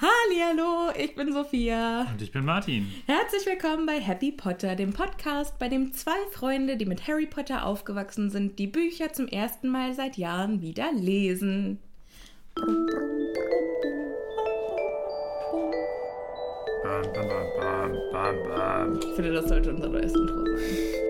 [0.00, 2.08] Hallo, ich bin Sophia.
[2.10, 2.92] Und ich bin Martin.
[3.06, 7.64] Herzlich willkommen bei Happy Potter, dem Podcast, bei dem zwei Freunde, die mit Harry Potter
[7.64, 11.78] aufgewachsen sind, die Bücher zum ersten Mal seit Jahren wieder lesen.
[19.00, 21.03] Ich finde, das sollte unser neues Intro sein.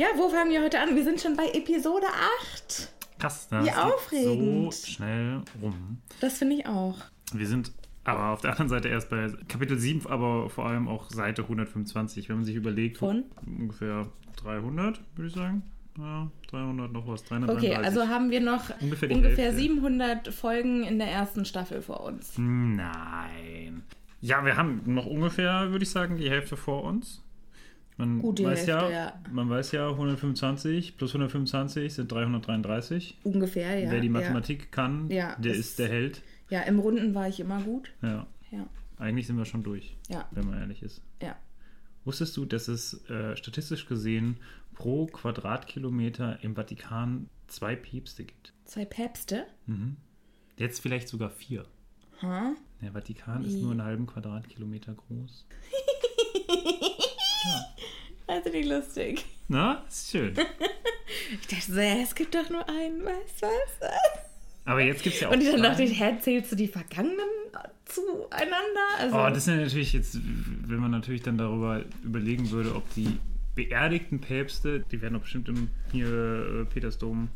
[0.00, 0.96] Ja, wo fangen wir heute an?
[0.96, 2.06] Wir sind schon bei Episode
[2.56, 2.90] 8.
[3.18, 4.72] Krass, das Wie aufregend.
[4.72, 5.98] so schnell rum.
[6.22, 6.96] Das finde ich auch.
[7.34, 7.70] Wir sind
[8.04, 12.30] aber auf der anderen Seite erst bei Kapitel 7, aber vor allem auch Seite 125.
[12.30, 13.24] Wenn man sich überlegt, Von?
[13.44, 14.06] ungefähr
[14.42, 15.64] 300, würde ich sagen.
[15.98, 17.70] Ja, 300 noch was, 333.
[17.70, 19.60] Okay, also haben wir noch Ungefähr ungefähr Hälfte.
[19.60, 22.38] 700 Folgen in der ersten Staffel vor uns.
[22.38, 23.82] Nein.
[24.22, 27.22] Ja, wir haben noch ungefähr, würde ich sagen, die Hälfte vor uns.
[28.00, 29.20] Man Gut, die weiß ja, Hälfte, ja.
[29.30, 33.18] Man weiß ja, 125 plus 125 sind 333.
[33.24, 33.90] Ungefähr, ja.
[33.90, 34.12] Wer die ja.
[34.12, 36.22] Mathematik kann, Ja, der ist der Held.
[36.48, 37.92] Ja, im Runden war ich immer gut.
[38.02, 38.66] Ja, Ja,
[38.98, 41.02] eigentlich sind wir schon durch, ja, wenn man ehrlich ist.
[41.22, 41.36] ja.
[42.06, 44.38] Wusstest du, dass es äh, statistisch gesehen
[44.72, 48.54] pro Quadratkilometer im Vatikan zwei Päpste gibt?
[48.64, 49.44] Zwei Päpste?
[50.56, 51.66] Jetzt vielleicht sogar vier.
[52.22, 52.54] Ha?
[52.80, 53.60] Der Vatikan ist Wie?
[53.62, 55.46] nur einen halben Quadratkilometer groß.
[58.26, 59.24] Also nicht lustig.
[59.48, 60.34] Na, ist schön.
[61.32, 63.90] Ich dachte so, ja, es gibt doch nur einen, weißt du was?
[64.64, 65.32] Aber jetzt gibt es ja auch.
[65.32, 67.26] Und dann dachte ich, hä, zählst du die Vergangenen
[67.84, 68.86] zueinander?
[68.98, 73.18] Also, Oh, das sind natürlich jetzt, wenn man natürlich dann darüber überlegen würde, ob die
[73.56, 77.28] beerdigten Päpste, die werden doch bestimmt im hier äh, Petersdom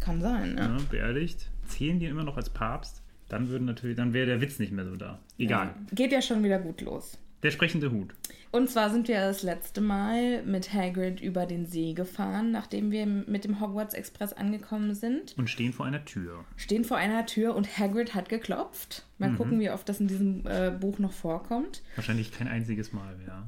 [0.00, 0.68] kann sein, ne?
[0.68, 3.02] ne, beerdigt, zählen die immer noch als Papst?
[3.28, 5.18] Dann würden natürlich, dann wäre der Witz nicht mehr so da.
[5.38, 5.74] Egal.
[5.92, 7.18] Geht ja schon wieder gut los.
[7.42, 8.14] Der sprechende Hut.
[8.50, 13.04] Und zwar sind wir das letzte Mal mit Hagrid über den See gefahren, nachdem wir
[13.06, 15.36] mit dem Hogwarts Express angekommen sind.
[15.38, 16.44] Und stehen vor einer Tür.
[16.56, 19.04] Stehen vor einer Tür und Hagrid hat geklopft.
[19.18, 21.82] Mal gucken, wie oft das in diesem äh, Buch noch vorkommt.
[21.96, 23.46] Wahrscheinlich kein einziges Mal mehr.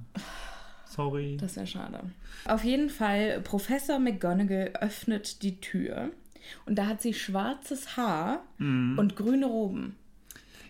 [0.87, 1.37] Sorry.
[1.41, 2.01] Das ist ja schade.
[2.45, 6.11] Auf jeden Fall, Professor McGonagall öffnet die Tür
[6.67, 8.99] und da hat sie schwarzes Haar Mhm.
[8.99, 9.97] und grüne Roben.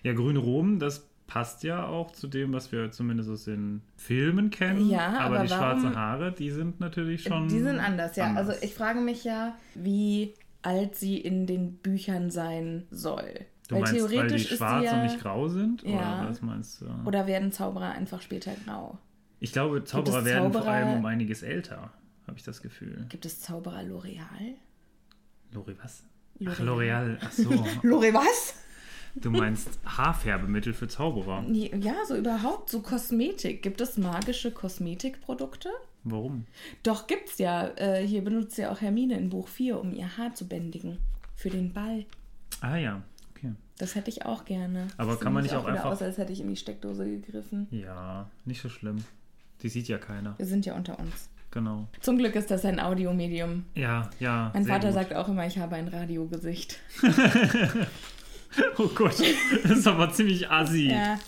[0.02, 4.50] Ja, grüne Roben, das passt ja auch zu dem, was wir zumindest aus den Filmen
[4.50, 4.90] kennen.
[4.90, 7.46] Ja, aber, aber die warum- schwarzen Haare, die sind natürlich schon.
[7.46, 8.26] Die sind anders, ja.
[8.26, 8.48] anders.
[8.48, 13.46] Also ich frage mich ja, wie alt sie in den Büchern sein soll.
[13.68, 15.84] Du meinst, weil die schwarz ja, und nicht grau sind?
[15.84, 16.22] Ja.
[16.22, 16.86] Oder was meinst du?
[17.06, 18.98] Oder werden Zauberer einfach später grau?
[19.38, 21.92] Ich glaube, Zauberer werden vor Zauberer- allem um einiges älter,
[22.26, 23.06] habe ich das Gefühl.
[23.08, 24.56] Gibt es Zauberer L'Oreal?
[25.52, 26.02] Lori, was?
[26.44, 26.64] Ach, L'Oreal.
[26.64, 27.18] L'Oreal.
[27.22, 27.50] Ach so.
[27.84, 28.54] L'Oreal was?
[29.16, 31.44] Du meinst Haarfärbemittel für Zauberer.
[31.50, 33.62] Ja, so überhaupt, so Kosmetik.
[33.62, 35.68] Gibt es magische Kosmetikprodukte?
[36.04, 36.46] Warum?
[36.82, 37.68] Doch, gibt's ja.
[37.76, 40.98] Äh, hier benutzt ja auch Hermine in Buch 4, um ihr Haar zu bändigen.
[41.34, 42.04] Für den Ball.
[42.60, 43.02] Ah ja,
[43.34, 43.52] okay.
[43.78, 44.88] Das hätte ich auch gerne.
[44.96, 47.04] Aber Das kann man nicht auch wieder einfach- aus, als hätte ich in die Steckdose
[47.04, 47.66] gegriffen.
[47.70, 49.04] Ja, nicht so schlimm.
[49.62, 50.34] Die sieht ja keiner.
[50.38, 51.28] Wir sind ja unter uns.
[51.50, 51.88] Genau.
[52.00, 53.64] Zum Glück ist das ein Audiomedium.
[53.74, 54.50] Ja, ja.
[54.54, 54.94] Mein Vater gut.
[54.94, 56.78] sagt auch immer, ich habe ein Radiogesicht.
[58.78, 59.14] Oh Gott,
[59.62, 60.90] das ist aber ziemlich assi.
[60.90, 61.18] Ja.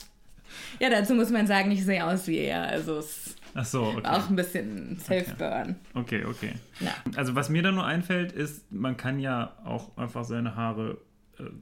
[0.81, 2.63] Ja, dazu muss man sagen, ich sehe aus wie er.
[2.63, 4.07] Also es ist Ach so, okay.
[4.07, 5.77] auch ein bisschen Self-Burn.
[5.95, 6.55] Okay, okay.
[6.81, 6.95] Ja.
[7.17, 10.99] Also was mir da nur einfällt, ist, man kann ja auch einfach seine Haare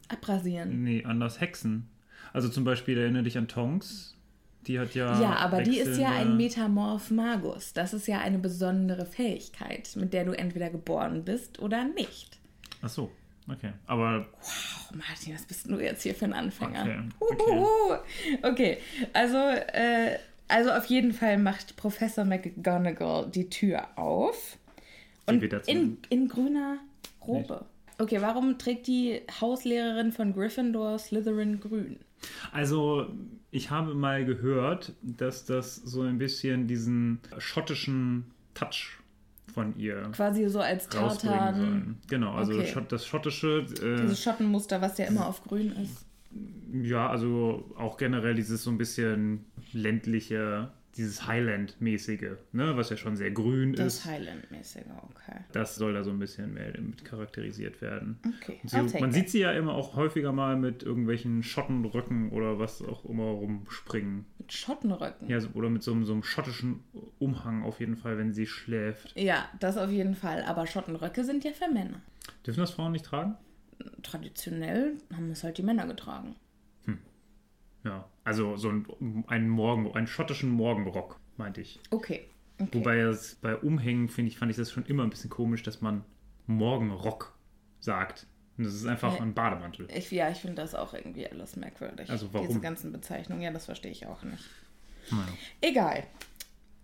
[0.09, 0.83] Abrasieren.
[0.83, 1.89] nee, anders hexen.
[2.33, 4.17] Also zum Beispiel erinnere dich an Tonks.
[4.67, 5.21] Die hat ja.
[5.21, 7.73] Ja, aber die ist ja ein Metamorph Magus.
[7.73, 12.39] Das ist ja eine besondere Fähigkeit, mit der du entweder geboren bist oder nicht.
[12.83, 13.11] Ach so,
[13.49, 13.73] okay.
[13.87, 14.27] Aber
[14.91, 16.83] Oh Martin, was bist du jetzt hier für ein Anfänger?
[17.19, 17.51] Okay, okay.
[17.51, 17.99] Huhuhu.
[18.43, 18.79] okay,
[19.13, 24.57] also, äh, also auf jeden Fall macht Professor McGonagall die Tür auf.
[25.27, 26.79] Und in, in grüner
[27.27, 27.67] Robe.
[27.99, 31.99] Okay, warum trägt die Hauslehrerin von Gryffindor Slytherin grün?
[32.53, 33.07] Also,
[33.51, 39.00] ich habe mal gehört, dass das so ein bisschen diesen schottischen Touch
[39.53, 41.99] von ihr Quasi so als Tartan.
[42.09, 42.85] Genau, also Okay.
[42.89, 46.07] Das schottische, äh, Dieses Schottenmuster, was ja immer auf grün ist.
[46.83, 53.17] ja, also auch generell dieses so ein bisschen ländliche, dieses Highland-mäßige, ne, was ja schon
[53.17, 54.05] sehr grün Das ist.
[54.07, 55.41] Highland-mäßige, okay.
[55.53, 58.19] Das soll da so ein bisschen mehr mit charakterisiert werden.
[58.41, 62.83] Okay, Sie, man sieht sie ja immer auch häufiger mal mit irgendwelchen Schottenröcken oder was
[62.83, 64.27] auch immer rumspringen.
[64.39, 65.29] Mit Schottenröcken.
[65.29, 66.81] Ja, oder mit so, so einem schottischen
[67.19, 69.17] Umhang auf jeden Fall, wenn sie schläft.
[69.17, 70.43] Ja, das auf jeden Fall.
[70.43, 72.01] Aber Schottenröcke sind ja für Männer.
[72.47, 73.37] Dürfen das Frauen nicht tragen?
[74.03, 76.35] Traditionell haben es halt die Männer getragen.
[77.85, 81.81] Ja, also so ein, einen Morgen, einen schottischen Morgenrock, meinte ich.
[81.91, 82.29] Okay.
[82.59, 82.69] okay.
[82.73, 85.81] Wobei es bei Umhängen, finde ich, fand ich das schon immer ein bisschen komisch, dass
[85.81, 86.05] man
[86.47, 87.35] Morgenrock
[87.81, 88.27] sagt.
[88.59, 89.23] Und das ist einfach Ja.
[89.23, 89.89] ein Bademantel.
[89.95, 92.11] Ich, ja, ich finde das auch irgendwie alles merkwürdig.
[92.11, 92.49] Also warum?
[92.49, 94.45] Diese ganzen Bezeichnungen, ja, das verstehe ich auch nicht.
[95.11, 95.25] Naja.
[95.63, 96.03] Egal.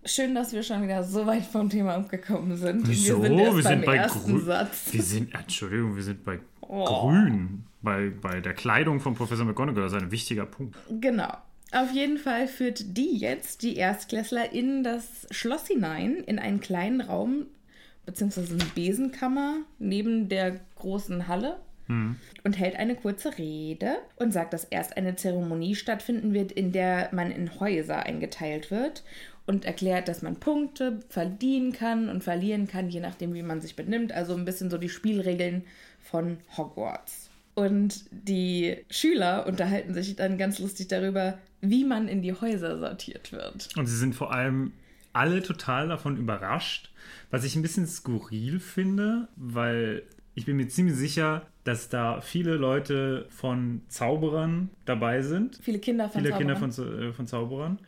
[0.07, 2.89] Schön, dass wir schon wieder so weit vom Thema abgekommen sind.
[2.89, 3.21] Wieso?
[3.23, 4.45] Wir sind, erst Wir sind beim bei ersten Grün.
[4.45, 4.93] Satz.
[4.93, 6.85] Wir sind, Entschuldigung, wir sind bei Oh.
[6.85, 7.65] Grün.
[7.83, 9.85] Bei, bei der Kleidung von Professor McGonagall.
[9.85, 10.77] Das ist ein wichtiger Punkt.
[11.01, 11.33] Genau.
[11.73, 17.01] Auf jeden Fall führt die jetzt, die Erstklässler, in das Schloss hinein, in einen kleinen
[17.01, 17.47] Raum,
[18.05, 21.59] beziehungsweise eine Besenkammer neben der großen Halle
[21.89, 27.11] und hält eine kurze Rede und sagt, dass erst eine Zeremonie stattfinden wird, in der
[27.13, 29.05] man in Häuser eingeteilt wird
[29.47, 33.77] und erklärt, dass man Punkte verdienen kann und verlieren kann, je nachdem, wie man sich
[33.77, 34.11] benimmt.
[34.11, 35.63] Also ein bisschen so die Spielregeln
[36.11, 37.31] von Hogwarts.
[37.55, 43.33] Und die Schüler unterhalten sich dann ganz lustig darüber, wie man in die Häuser sortiert
[43.33, 43.69] wird.
[43.77, 44.73] Und sie sind vor allem
[45.15, 46.91] alle total davon überrascht,
[47.31, 50.03] was ich ein bisschen skurril finde, weil
[50.35, 55.59] ich bin mir ziemlich sicher, dass da viele Leute von Zauberern dabei sind.
[55.63, 56.73] Viele Kinder von Viele Kinder Zauberern.
[56.73, 57.79] von, Zau- äh, von Zauberern.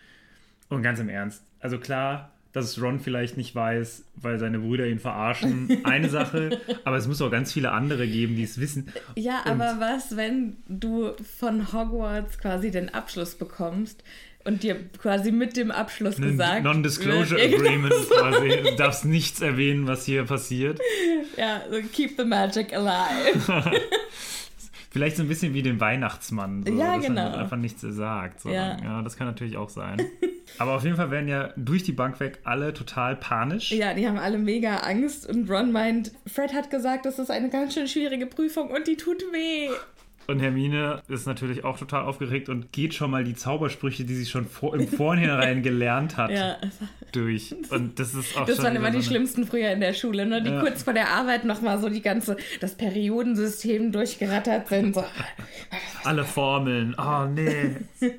[0.71, 4.99] Und ganz im Ernst, also klar, dass Ron vielleicht nicht weiß, weil seine Brüder ihn
[4.99, 8.93] verarschen, eine Sache, aber es muss auch ganz viele andere geben, die es wissen.
[9.17, 14.03] Ja, Und- aber was, wenn du von Hogwarts quasi den Abschluss bekommst
[14.45, 18.49] und dir quasi mit dem Abschluss gesagt Non-Disclosure genau Agreement quasi.
[18.63, 20.81] Du darfst nichts erwähnen, was hier passiert.
[21.37, 23.43] Ja, so keep the magic alive.
[24.99, 26.65] Vielleicht so ein bisschen wie den Weihnachtsmann.
[26.67, 27.31] So, Ja, dass genau.
[27.31, 28.41] man einfach nichts sagt.
[28.41, 28.85] sondern- Ja.
[28.85, 29.99] ja, das kann natürlich auch sein.
[30.59, 33.71] Aber auf jeden Fall werden ja durch die Bank weg alle total panisch.
[33.71, 37.49] ja, die haben alle mega Angst und Ron meint, Fred hat gesagt, das ist eine
[37.51, 39.69] ganz schön schwierige Prüfung und die tut weh.
[40.31, 44.27] Und Hermine ist natürlich auch total aufgeregt und geht schon mal die Zaubersprüche, die sie
[44.27, 46.59] schon vor, im Vorhinein gelernt hat, Ja,
[47.13, 47.55] durch.
[47.71, 50.43] Und das ist auch das waren immer die so schlimmsten früher in der Schule, ne?
[50.43, 50.61] die Ja.
[50.61, 54.95] kurz vor der Arbeit nochmal so die ganze, das Periodensystem durchgerattert sind.
[54.97, 55.05] So.
[56.05, 56.95] Alle Formeln.
[56.99, 57.77] Oh, nee.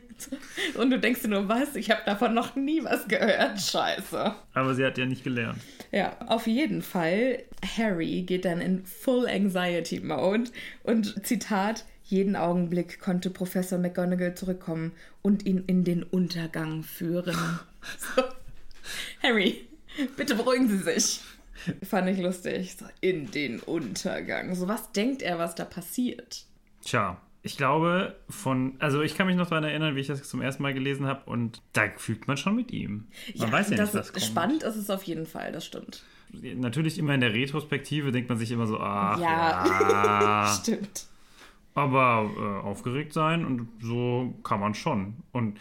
[0.77, 1.75] Und du denkst dir nur, was?
[1.75, 3.61] Ich habe davon noch nie was gehört.
[3.61, 4.33] Scheiße.
[4.55, 5.59] Aber sie hat ja nicht gelernt.
[5.91, 7.43] Ja, auf jeden Fall.
[7.77, 10.45] Harry geht dann in Full Anxiety Mode
[10.83, 11.85] und Zitat.
[12.09, 17.35] Jeden Augenblick konnte Professor McGonagall zurückkommen und ihn in den Untergang führen.
[18.15, 18.23] so.
[19.23, 19.67] Harry,
[20.17, 21.21] bitte beruhigen Sie sich.
[21.83, 22.75] Fand ich lustig.
[22.79, 24.55] So, in den Untergang.
[24.55, 26.45] So, was denkt er, was da passiert?
[26.83, 28.75] Tja, ich glaube, von.
[28.79, 31.29] Also, ich kann mich noch daran erinnern, wie ich das zum ersten Mal gelesen habe
[31.29, 33.07] und da fühlt man schon mit ihm.
[33.35, 34.25] Man weiß ja das nicht, was kommt.
[34.25, 36.03] Spannend ist es auf jeden Fall, das stimmt.
[36.31, 39.65] Natürlich immer in der Retrospektive denkt man sich immer so, ach, Ja.
[39.67, 40.59] ja.
[40.61, 41.05] Stimmt.
[41.79, 45.15] Aber äh, aufgeregt sein und so kann man schon.
[45.31, 45.57] Und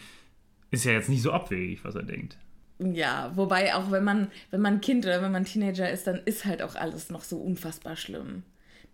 [0.70, 2.36] ist ja jetzt nicht so abwegig, was er denkt.
[2.80, 6.44] Ja, wobei auch wenn man, wenn man Kind oder wenn man Teenager ist, dann ist
[6.44, 8.42] halt auch alles noch so unfassbar schlimm.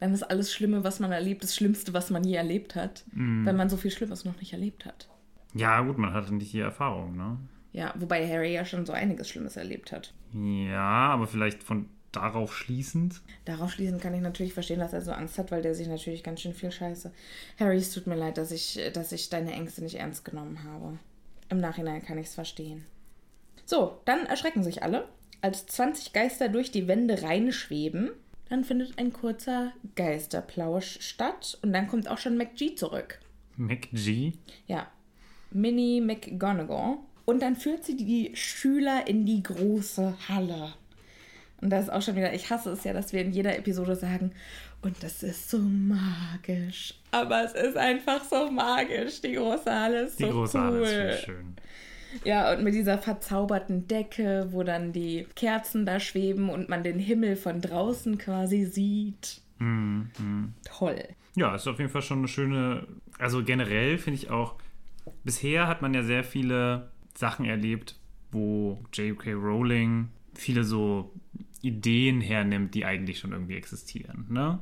[0.01, 3.45] Dann ist alles Schlimme, was man erlebt, das Schlimmste, was man je erlebt hat, Mhm.
[3.47, 5.09] wenn man so viel Schlimmes noch nicht erlebt hat.
[5.55, 7.39] Ja, gut, man hatte nicht die Erfahrung, ne?
[7.73, 10.13] Ja, wobei Harry ja schon so einiges Schlimmes erlebt hat.
[10.33, 13.21] Ja, aber vielleicht von darauf schließend.
[13.45, 16.23] Darauf schließend kann ich natürlich verstehen, dass er so Angst hat, weil der sich natürlich
[16.23, 17.13] ganz schön viel Scheiße.
[17.59, 20.99] Harry, es tut mir leid, dass ich, dass ich deine Ängste nicht ernst genommen habe.
[21.49, 22.85] Im Nachhinein kann ich es verstehen.
[23.67, 25.09] So, dann erschrecken sich alle,
[25.41, 28.11] als 20 Geister durch die Wände reinschweben.
[28.49, 33.21] Dann findet ein kurzer Geisterplausch statt und dann kommt auch schon McG zurück.
[33.57, 34.33] MacG.
[34.67, 34.91] Ja,
[35.51, 40.75] Minnie McGonagall Und dann führt sie die Schüler in die große Halle.
[41.65, 43.97] Und das ist auch schon wieder, ich hasse es ja, dass wir in jeder Episode
[43.97, 44.33] sagen,
[44.83, 46.93] und das ist so magisch.
[47.11, 49.23] Aber es ist einfach so magisch.
[49.23, 50.65] Die große Halle ist Die so große cool.
[50.65, 51.57] Halle ist schön.
[52.23, 56.99] Ja, und mit dieser verzauberten Decke, wo dann die Kerzen da schweben und man den
[56.99, 59.41] Himmel von draußen quasi sieht.
[59.59, 61.03] Toll.
[61.35, 62.87] Ja, ist auf jeden Fall schon eine schöne.
[63.19, 64.57] Also generell finde ich auch,
[65.25, 67.97] bisher hat man ja sehr viele Sachen erlebt,
[68.33, 69.33] wo J.K.
[69.33, 71.11] Rowling viele so
[71.65, 74.27] Ideen hernimmt, die eigentlich schon irgendwie existieren.
[74.29, 74.61] Ne?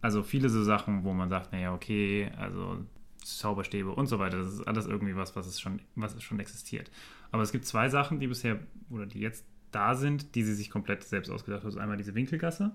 [0.00, 2.84] Also viele so Sachen, wo man sagt, naja, okay, also
[3.24, 6.40] Zauberstäbe und so weiter, das ist alles irgendwie was, was es schon, was es schon
[6.40, 6.90] existiert.
[7.30, 8.58] Aber es gibt zwei Sachen, die bisher
[8.90, 11.70] oder die jetzt da sind, die sie sich komplett selbst ausgedacht hat.
[11.70, 12.72] Ist einmal diese Winkelgasse.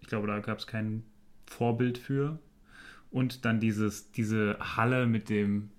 [0.00, 1.02] Ich glaube, da gab es kein
[1.46, 2.38] Vorbild für.
[3.10, 5.70] Und dann dieses, diese Halle mit dem,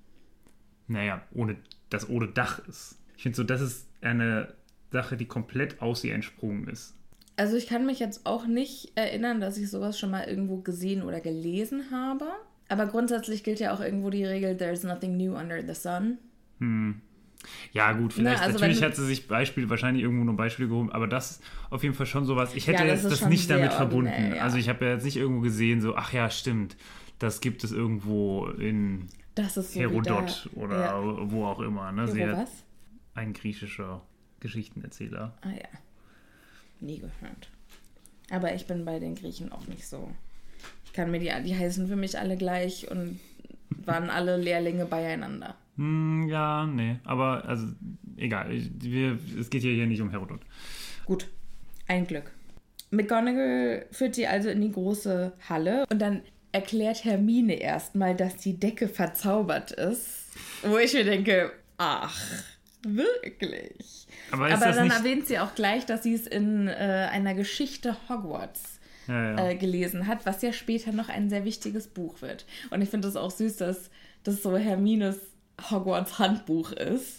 [0.87, 1.55] naja, ohne,
[1.89, 2.99] das ohne Dach ist.
[3.15, 4.53] Ich finde so, das ist eine
[4.91, 6.95] Sache, die komplett aus ihr entsprungen ist.
[7.41, 11.01] Also ich kann mich jetzt auch nicht erinnern, dass ich sowas schon mal irgendwo gesehen
[11.01, 12.25] oder gelesen habe.
[12.69, 16.19] Aber grundsätzlich gilt ja auch irgendwo die Regel, there's nothing new under the sun.
[17.73, 20.91] Ja, gut, vielleicht, Na, also natürlich hat sie sich Beispiel, wahrscheinlich irgendwo nur Beispiele gehoben,
[20.91, 22.53] aber das ist auf jeden Fall schon sowas.
[22.53, 24.35] Ich hätte Ja, das jetzt das nicht damit verbunden.
[24.35, 24.43] ja.
[24.43, 26.77] Also ich habe ja jetzt nicht irgendwo gesehen, so, ach ja, stimmt,
[27.17, 29.07] das gibt es irgendwo in
[29.49, 31.31] so Herodot wieder, oder Ja.
[31.31, 31.91] wo auch immer.
[31.91, 32.05] Ne?
[32.13, 32.51] Hero was?
[33.15, 34.03] ein griechischer
[34.41, 35.35] Geschichtenerzähler.
[35.41, 35.67] Ah ja.
[36.81, 37.49] Nie gehört.
[38.29, 40.09] Aber ich bin bei den Griechen auch nicht so.
[40.85, 43.19] Ich kann mir die, die heißen für mich alle gleich und
[43.85, 45.55] waren alle Lehrlinge beieinander.
[45.77, 47.67] Hm, ja, nee, aber also
[48.17, 48.51] egal.
[48.51, 50.41] Ich- Wir, es geht hier, hier nicht um Herodot.
[51.05, 51.27] Gut,
[51.87, 52.31] ein Glück.
[52.91, 56.21] McGonagall führt sie also in die große Halle und dann
[56.51, 60.25] erklärt Hermine erstmal, dass die Decke verzaubert ist.
[60.63, 62.19] Wo ich mir denke, ach,
[62.83, 64.07] wirklich?
[64.31, 67.95] Aber Aber dann nicht- erwähnt sie auch gleich, dass sie es in äh, einer Geschichte
[68.09, 69.49] Hogwarts Ja, ja.
[69.49, 72.45] äh, gelesen hat, was ja später noch ein sehr wichtiges Buch wird.
[72.69, 73.89] Und ich finde es auch süß, dass
[74.23, 75.17] das so Hermines
[75.69, 77.17] Hogwarts Handbuch ist.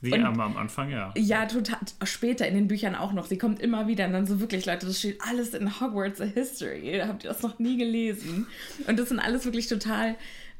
[0.00, 1.12] Sie und- am Anfang, ja.
[1.16, 1.78] Ja, total.
[2.04, 3.26] Später in den Büchern auch noch.
[3.26, 6.24] Sie kommt immer wieder und dann so wirklich, Leute, das steht alles in Hogwarts a
[6.24, 7.00] History.
[7.04, 8.46] Habt ihr das noch nie gelesen?
[8.86, 10.14] Und das sind alles wirklich total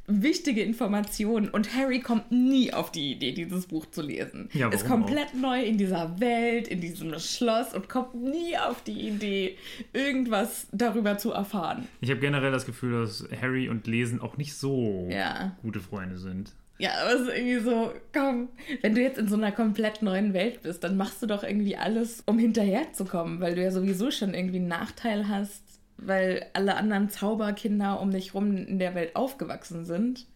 [0.08, 1.48] wichtige Informationen.
[1.50, 4.48] Und Harry kommt nie auf die Idee, dieses Buch zu lesen.
[4.54, 9.08] Ja, ist komplett neu in dieser Welt, in diesem Schloss und kommt nie auf die
[9.08, 9.56] Idee,
[9.92, 11.86] irgendwas darüber zu erfahren.
[12.00, 15.56] Ich habe generell das Gefühl, dass Harry und Lesen auch nicht so Ja.
[15.62, 16.52] gute Freunde sind.
[16.80, 18.48] Ja, aber es ist irgendwie so, komm,
[18.82, 21.76] wenn du jetzt in so einer komplett neuen Welt bist, dann machst du doch irgendwie
[21.76, 25.62] alles, um hinterherzukommen, weil du ja sowieso schon irgendwie einen Nachteil hast,
[25.98, 30.26] weil alle anderen Zauberkinder um dich rum in der Welt aufgewachsen sind.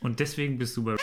[0.00, 0.96] Und deswegen bist du bei.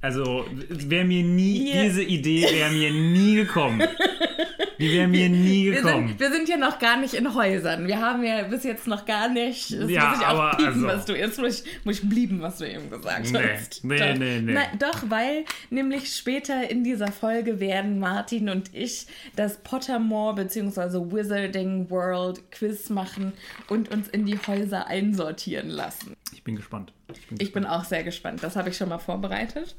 [0.00, 3.82] Also, wäre mir nie, Hier- diese Idee wäre mir nie gekommen.
[4.78, 6.08] Die wäre mir nie Wir gekommen.
[6.08, 7.86] sind, wir sind ja noch gar nicht in Häusern.
[7.86, 9.70] Wir haben ja bis jetzt noch gar nicht.
[9.72, 12.08] Das Ja, muss ich auch aber piepen, also- was du jetzt muss ich, muss ich
[12.08, 13.84] blieben, was du eben gesagt Nee, hast.
[13.84, 14.14] nee, doch.
[14.18, 14.52] nee, nee.
[14.52, 21.10] Nein, doch, weil nämlich später in dieser Folge werden Martin und ich das Pottermore bzw.
[21.12, 23.32] Wizarding World Quiz machen
[23.68, 26.14] und uns in die Häuser einsortieren lassen.
[26.32, 26.92] Ich bin gespannt.
[27.14, 28.42] Ich bin Ich bin auch sehr gespannt.
[28.42, 29.74] Das habe ich schon mal vorbereitet.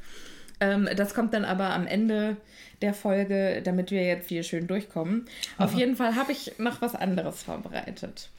[0.60, 2.38] Ähm, das kommt dann aber am Ende
[2.82, 5.26] der Folge, damit wir jetzt hier schön durchkommen.
[5.58, 8.30] Auf jeden Fall habe ich noch was anderes vorbereitet.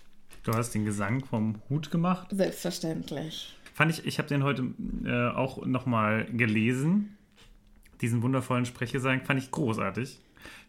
[0.44, 2.28] Du hast den Gesang vom Hut gemacht.
[2.30, 3.54] Selbstverständlich.
[3.74, 4.72] Fand ich, ich habe den heute
[5.04, 7.16] äh, auch nochmal gelesen.
[8.00, 10.18] Diesen wundervollen Sprechgesang fand ich großartig.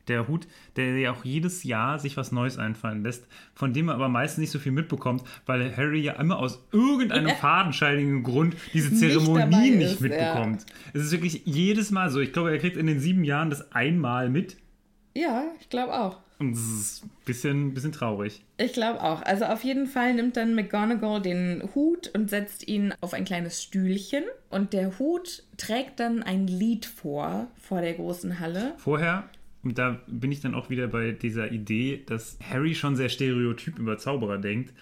[0.09, 3.95] Der Hut, der ja auch jedes Jahr sich was Neues einfallen lässt, von dem man
[3.95, 8.89] aber meistens nicht so viel mitbekommt, weil Harry ja immer aus irgendeinem fadenscheinigen Grund diese
[8.89, 10.65] Nicht Zeremonien dabei nicht ist, mitbekommt.
[10.93, 12.19] Es ist wirklich jedes Mal so.
[12.19, 14.57] Ich glaube, er kriegt in den sieben Jahren das einmal mit.
[15.15, 16.19] Ja, ich glaube auch.
[16.39, 18.41] Und das ist ein bisschen, bisschen traurig.
[18.57, 19.21] Ich glaube auch.
[19.23, 23.61] Also auf jeden Fall nimmt dann McGonagall den Hut und setzt ihn auf ein kleines
[23.61, 24.23] Stühlchen.
[24.49, 28.73] Und der Hut trägt dann ein Lied vor, vor der großen Halle.
[28.77, 29.29] Vorher,
[29.63, 33.97] da bin ich dann auch wieder bei dieser Idee, dass Harry schon sehr stereotyp über
[33.97, 34.73] Zauberer denkt,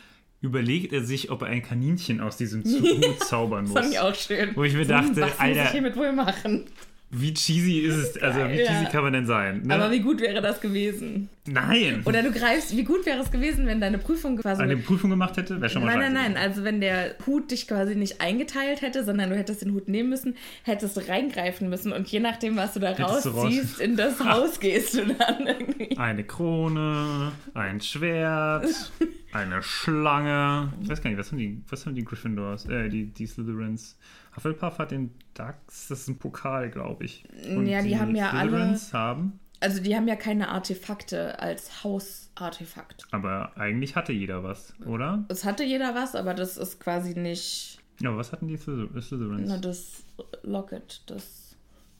[0.41, 3.74] überlegt er sich, ob er ein Kaninchen aus diesem Zu- Hut zaubern muss.
[3.74, 4.51] Das fand ich auch schön.
[4.55, 6.65] Wo ich mir dachte, was muss Alter- ich hiermit wohl machen?
[7.09, 8.65] Wie cheesy ist es, also wie Ja.
[8.67, 9.61] cheesy kann man denn sein?
[9.63, 9.73] Ne?
[9.75, 11.29] Aber wie gut wäre das gewesen?
[11.49, 12.01] nein!
[12.03, 14.61] Oder du greifst, wie gut wäre es gewesen, wenn deine Prüfung quasi.
[14.61, 16.37] Eine Prüfung gemacht hätte, wäre schon mal Nein, nein, nein.
[16.43, 20.09] Also wenn der Hut dich quasi nicht eingeteilt hätte, sondern du hättest den Hut nehmen
[20.09, 23.79] müssen, hättest du reingreifen müssen und je nachdem, was du da Hättest du raus- rausziehst,
[23.79, 25.97] in das Haus gehst du dann irgendwie.
[25.97, 28.67] Eine Krone, ein Schwert,
[29.31, 30.73] eine Schlange.
[30.81, 33.97] Ich weiß gar nicht, was haben die, was haben die Gryffindors, äh, die, die Slytherins?
[34.38, 37.25] Hufflepuff hat den Dachs, das ist ein Pokal, glaube ich.
[37.44, 43.08] Ja, die haben ja alle- Slytherins haben, Also die haben ja keine Artefakte als Hausartefakt.
[43.12, 45.25] aber eigentlich hatte jeder was, oder?
[45.29, 49.50] Es hatte jeder was, aber das ist quasi nicht Ja, was hatten die Slyther- Slytherins?
[49.50, 50.03] na, das
[50.44, 51.56] Locket, das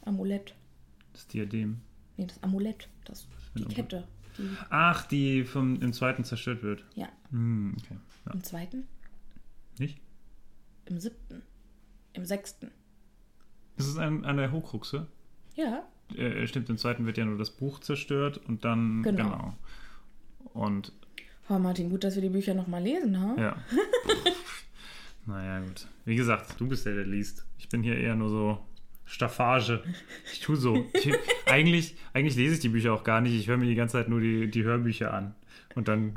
[0.06, 0.54] Amulett.
[1.14, 1.82] Das Diadem.
[2.18, 4.08] Nee, das Amulett, das, die ein Kette.
[4.38, 6.86] Die, Ach, die vom, im zweiten zerstört wird.
[6.94, 7.10] ja.
[7.32, 7.98] Hm, okay.
[8.28, 8.34] Ja.
[8.34, 8.88] Im zweiten?
[9.80, 10.00] Nicht?
[10.86, 11.42] Im siebten?
[12.18, 12.72] Im sechsten?
[13.78, 15.08] Ist ein, an der Hochruxe.
[15.56, 15.84] Ja.
[16.16, 19.04] Äh, stimmt, im zweiten wird ja nur das Buch zerstört und dann.
[19.04, 19.54] Genau.
[20.54, 20.92] Und
[21.50, 23.36] Oh, Martin, gut, dass wir die Bücher nochmal lesen, ha?
[23.40, 23.56] ja.
[25.26, 25.88] naja, gut.
[26.04, 27.46] Wie gesagt, du bist der, der liest.
[27.58, 28.58] Ich bin hier eher nur so
[29.06, 29.82] Staffage.
[30.34, 30.86] Ich tue so.
[30.94, 31.10] Ich,
[31.46, 33.34] eigentlich, eigentlich lese ich die Bücher auch gar nicht.
[33.34, 35.36] Ich höre mir die ganze Zeit nur die, die Hörbücher an.
[35.76, 36.16] Und dann.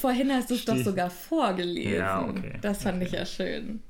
[0.00, 1.92] Vorhin hast du es doch sogar vorgelesen.
[1.92, 2.54] Ja, okay.
[2.62, 3.82] Das fand ich ja schön.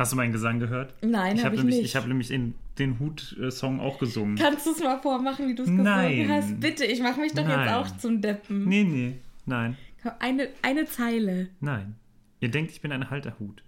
[0.00, 0.94] Hast du meinen Gesang gehört?
[1.02, 1.84] Nein, ich hab habe ich nämlich, nicht.
[1.84, 4.36] Ich habe nämlich in den Hut-Song auch gesungen.
[4.36, 6.26] Kannst du es mal vormachen, wie du es gesungen Nein.
[6.26, 6.58] hast?
[6.58, 7.60] Bitte, ich mache mich doch Nein.
[7.60, 8.64] jetzt auch zum Deppen.
[8.64, 9.16] Nee, nee.
[9.44, 9.76] Nein.
[10.18, 11.50] Eine, eine Zeile.
[11.60, 11.96] Nein.
[12.40, 13.62] Ihr denkt, ich bin ein Halterhut.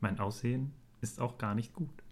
[0.00, 2.02] Mein Aussehen ist auch gar nicht gut.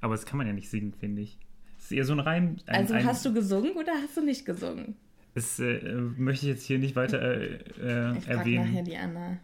[0.00, 1.38] Aber das kann man ja nicht singen, finde ich.
[1.78, 2.56] Es ist eher so ein Reim.
[2.64, 4.96] Ein, Also ein, hast du gesungen oder hast du nicht gesungen?
[5.34, 8.84] Das äh, äh, möchte ich jetzt hier nicht weiter äh, äh, Ich frage nachher erwähnen.
[8.86, 9.36] die Anna.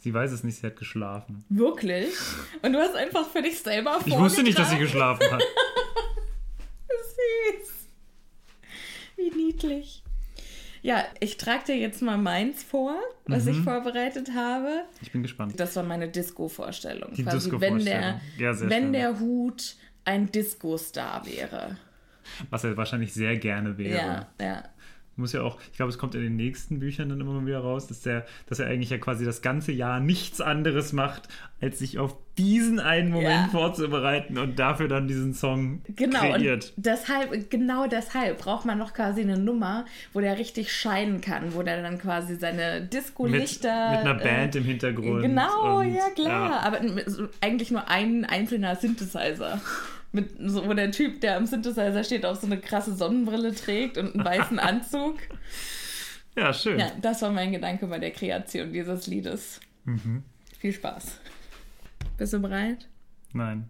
[0.00, 1.44] Sie weiß es nicht, sie hat geschlafen.
[1.48, 2.14] Wirklich?
[2.62, 5.42] Und du hast einfach für dich selber Ich wusste nicht, dass sie geschlafen hat.
[6.88, 7.68] Süß.
[9.16, 10.02] Wie niedlich.
[10.82, 12.94] Ja, ich trage dir jetzt mal meins vor,
[13.26, 13.50] was Mhm.
[13.50, 14.84] ich vorbereitet habe.
[15.02, 15.58] Ich bin gespannt.
[15.58, 17.12] Das war meine Disco-Vorstellung.
[17.14, 18.20] Die Quasi, wenn der.
[18.38, 18.92] Ja, sehr wenn schön.
[18.92, 19.74] der Hut
[20.04, 21.76] ein Disco-Star wäre.
[22.50, 23.96] Was er wahrscheinlich sehr gerne wäre.
[24.38, 24.62] Ja, ja.
[25.18, 27.58] Muss ja auch, ich glaube, es kommt in den nächsten Büchern dann immer mal wieder
[27.58, 31.28] raus, dass, der, dass er eigentlich ja quasi das ganze Jahr nichts anderes macht,
[31.60, 33.48] als sich auf diesen einen Moment Ja.
[33.50, 36.72] vorzubereiten und dafür dann diesen Song Genau, kreiert.
[36.76, 41.52] und deshalb, genau deshalb braucht man noch quasi eine Nummer, wo der richtig scheinen kann,
[41.54, 43.90] wo der dann quasi seine Mit, Disco-Lichter.
[43.90, 45.22] mit einer äh, Band im Hintergrund.
[45.22, 46.50] Genau, und- ja klar.
[46.50, 46.60] ja.
[46.60, 47.06] Aber mit
[47.40, 49.60] eigentlich nur ein einzelner Synthesizer.
[50.12, 53.98] Mit, so, wo der Typ, der am Synthesizer steht, auch so eine krasse Sonnenbrille trägt
[53.98, 55.18] und einen weißen Anzug.
[56.36, 56.78] Ja, schön.
[56.78, 59.60] Ja, das war mein Gedanke bei der Kreation dieses Liedes.
[59.84, 60.22] Mhm.
[60.58, 61.18] Viel Spaß.
[62.16, 62.88] Bist du bereit?
[63.32, 63.68] Nein.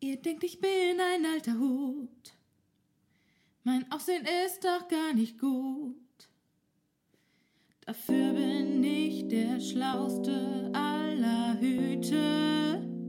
[0.00, 2.34] Ihr denkt, ich bin ein alter Hut.
[3.64, 5.96] Mein Aussehen ist doch gar nicht gut.
[7.86, 12.99] Dafür bin ich der schlauste aller Hüte.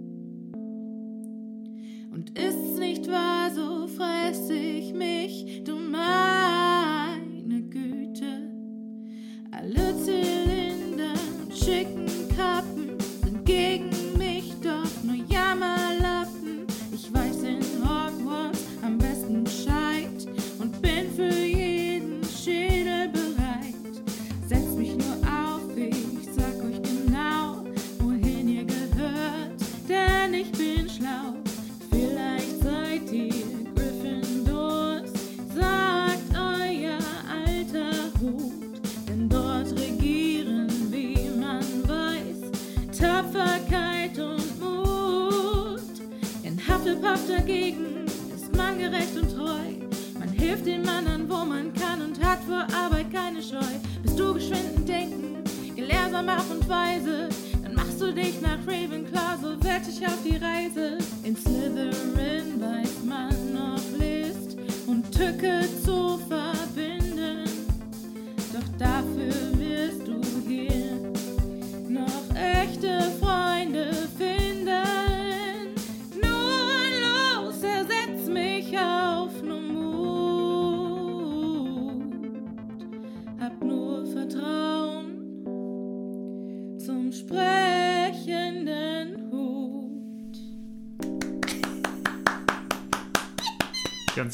[2.22, 8.52] Und ist's nicht wahr, so fress ich mich, du meine Güte.
[9.50, 12.06] Alle Zylinder und schicken
[12.38, 16.01] Kappen sind gegen mich, doch nur Jammerlappen.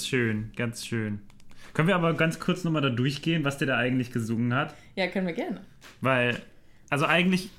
[0.08, 1.20] Schön, ganz schön.
[1.74, 4.74] Können wir aber ganz kurz nochmal da durchgehen, was der da eigentlich gesungen hat?
[4.96, 5.62] Ja, können wir gerne.
[6.02, 6.42] Weil,
[6.90, 7.50] also eigentlich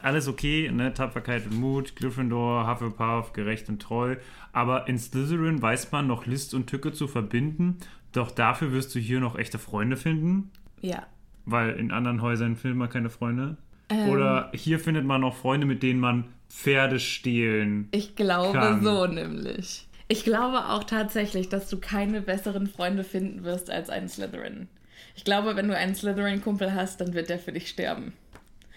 [0.00, 0.92] alles okay, ne?
[0.92, 4.16] Tapferkeit und Mut, Gryffindor, Hufflepuff, gerecht und treu.
[4.52, 7.78] Aber in Slytherin weiß man noch List und Tücke zu verbinden.
[8.12, 10.50] Doch dafür wirst du hier noch echte Freunde finden.
[10.80, 11.06] Ja.
[11.46, 13.56] Weil in anderen Häusern findet man keine Freunde.
[13.88, 14.10] Ähm.
[14.10, 17.88] Oder hier findet man noch Freunde, mit denen man Pferde stehlen.
[17.90, 18.84] Ich glaube Kann.
[18.84, 19.88] so nämlich.
[20.08, 24.68] Ich glaube auch tatsächlich, dass du keine besseren Freunde finden wirst als einen Slytherin.
[25.16, 28.12] Ich glaube, wenn du einen Slytherin-Kumpel hast, dann wird der für dich sterben.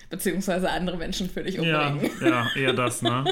[0.09, 2.11] beziehungsweise andere Menschen für dich Ja, umbringen.
[2.21, 3.25] ja, eher das, ne?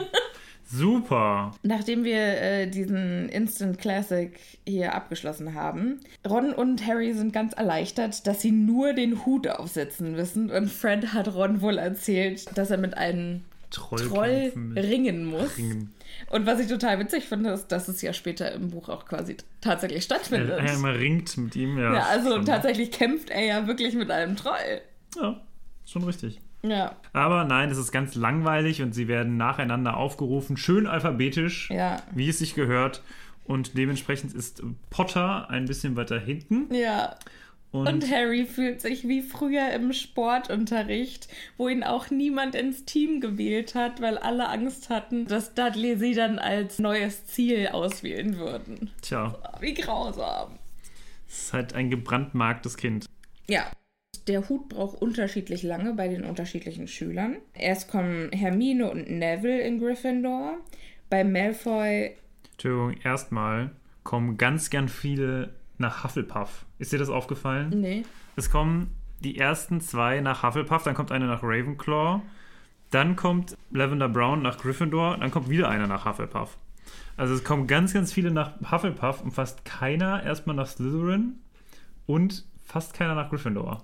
[0.69, 1.53] Super.
[1.63, 4.31] Nachdem wir äh, diesen Instant Classic
[4.67, 10.13] hier abgeschlossen haben, Ron und Harry sind ganz erleichtert, dass sie nur den Hut aufsetzen
[10.13, 10.49] müssen.
[10.49, 15.55] Und Fred hat Ron wohl erzählt, dass er mit einem Troll, Troll ringen muss.
[15.57, 15.91] Ringen.
[16.29, 19.37] Und was ich total witzig finde, ist, dass es ja später im Buch auch quasi
[19.61, 20.49] tatsächlich stattfindet.
[20.49, 21.93] Er, er immer ringt mit ihm, ja.
[21.93, 24.81] ja, also tatsächlich kämpft er ja wirklich mit einem Troll.
[25.21, 25.41] Ja,
[25.85, 26.41] schon richtig.
[26.63, 32.01] Ja, Aber nein, es ist ganz langweilig und sie werden nacheinander aufgerufen, schön alphabetisch, ja,
[32.13, 33.03] wie es sich gehört.
[33.43, 36.73] Und dementsprechend ist Potter ein bisschen weiter hinten.
[36.73, 37.15] ja.
[37.75, 43.19] Und, Und Harry fühlt sich wie früher im Sportunterricht, wo ihn auch niemand ins Team
[43.21, 48.91] gewählt hat, weil alle Angst hatten, dass Dudley sie dann als neues Ziel auswählen würden.
[49.01, 50.57] tja, Wie grausam.
[51.27, 53.05] es ist halt ein gebrandmarktes Kind.
[53.47, 53.69] Ja.
[54.27, 57.37] Der Hut braucht unterschiedlich lange bei den unterschiedlichen Schülern.
[57.53, 60.57] Erst kommen Hermine und Neville in Gryffindor.
[61.09, 62.15] Bei Malfoy,
[62.53, 63.71] Entschuldigung, erstmal
[64.03, 66.65] kommen ganz, ganz viele nach Hufflepuff.
[66.79, 67.69] Ist dir das aufgefallen?
[67.81, 68.03] nee,
[68.35, 72.21] Es kommen die ersten zwei nach Hufflepuff, dann kommt eine nach Ravenclaw,
[72.91, 76.57] dann kommt Lavender Brown nach Gryffindor, dann kommt wieder einer nach Hufflepuff.
[77.17, 81.39] Also es kommen ganz, ganz viele nach Hufflepuff und fast keiner erstmal nach Slytherin
[82.05, 83.83] und fast keiner nach Gryffindor.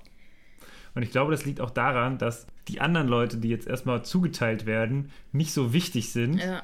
[0.94, 4.66] Und ich glaube, das liegt auch daran, dass die anderen Leute, die jetzt erstmal zugeteilt
[4.66, 6.36] werden, nicht so wichtig sind.
[6.36, 6.64] ja.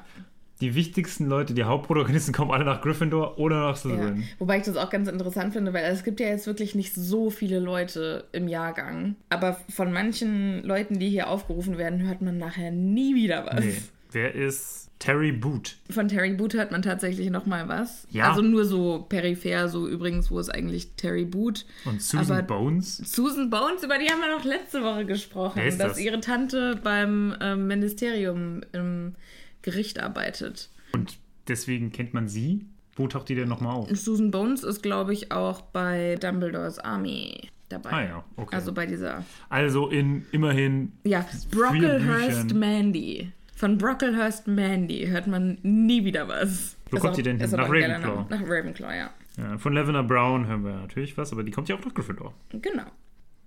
[0.60, 3.76] Die wichtigsten Leute, die Hauptprotagonisten, kommen alle nach Gryffindor oder nach Ja.
[3.76, 4.24] Slytherin.
[4.38, 7.30] Wobei ich das auch ganz interessant finde, weil es gibt ja jetzt wirklich nicht so
[7.30, 9.14] viele Leute im Jahrgang.
[9.28, 13.64] Aber von manchen Leuten, die hier aufgerufen werden, hört man nachher nie wieder was.
[13.64, 13.74] Nee.
[14.10, 15.76] Wer ist Terry Boot?
[15.90, 18.08] Von Terry Boot hört man tatsächlich noch mal was.
[18.10, 18.30] Ja.
[18.30, 21.66] Also nur so peripher, so übrigens, wo ist eigentlich Terry Boot?
[21.84, 22.96] Und Susan Aber- Bones?
[23.04, 26.00] Susan Bones, über die haben wir noch letzte Woche gesprochen, dass das?
[26.00, 29.14] ihre Tante beim ähm, Ministerium im
[29.62, 30.70] Gericht arbeitet.
[30.92, 31.18] Und
[31.48, 32.66] deswegen kennt man sie.
[32.96, 33.88] Wo taucht die denn nochmal auf?
[33.96, 37.90] Susan Bones ist, glaube ich, auch bei Dumbledores Army dabei.
[37.90, 38.56] Ah ja, okay.
[38.56, 39.24] Also bei dieser.
[39.48, 42.54] Also in immerhin Ja, Brocklehurst.
[42.54, 43.32] Mandy.
[43.54, 46.76] Von Brocklehurst Mandy hört man nie wieder was.
[46.90, 47.50] Wo Ist kommt auch- die denn hin?
[47.50, 48.14] Nach Ravenclaw?
[48.14, 48.26] Name.
[48.30, 49.10] Nach Ravenclaw, ja.
[49.36, 52.34] Ja, von Lavender Brown hören wir natürlich was, aber die kommt ja auch nach Gryffindor.
[52.50, 52.86] Genau.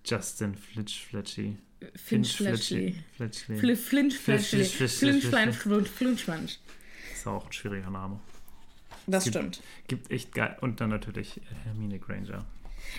[0.05, 1.57] Justin Flitch Fletchy.
[1.95, 2.95] Finch Fletchley.
[3.17, 3.57] Fletchley.
[3.57, 4.63] Fl- Flint Fletchley.
[4.65, 5.09] Fletchley.
[7.13, 8.19] Ist auch ein schwieriger Name.
[9.07, 9.61] Das gibt- stimmt.
[9.87, 10.57] Gibt echt geil.
[10.61, 12.45] Und dann natürlich Hermine Granger.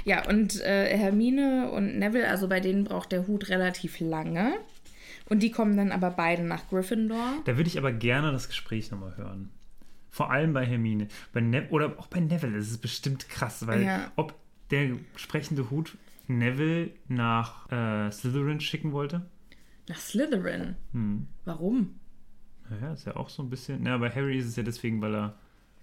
[0.05, 4.55] Ja, und äh, Hermine und Neville, also bei denen braucht der Hut relativ lange.
[5.29, 7.35] Und die kommen dann aber beide nach Gryffindor.
[7.45, 9.51] Da würde ich aber gerne das Gespräch nochmal hören.
[10.11, 11.09] Vor allem bei Hermine.
[11.33, 14.13] Bei ne oder auch bei Neville ist es bestimmt krass, weil Ja.
[14.17, 14.35] ob
[14.71, 15.97] der sprechende Hut
[16.39, 19.27] Neville nach äh, Slytherin schicken wollte.
[19.89, 20.77] Nach Slytherin.
[20.93, 21.27] Hm.
[21.45, 21.99] Warum?
[22.71, 23.83] Naja, ist ja auch so ein bisschen.
[23.83, 25.35] Na, bei Harry ist es ja deswegen, weil er.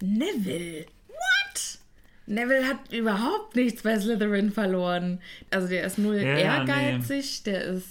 [0.02, 0.86] Neville.
[1.08, 1.78] What?
[2.26, 5.20] Neville hat überhaupt nichts bei Slytherin verloren.
[5.50, 7.88] Also der ist null Ja, ehrgeizig, der ist.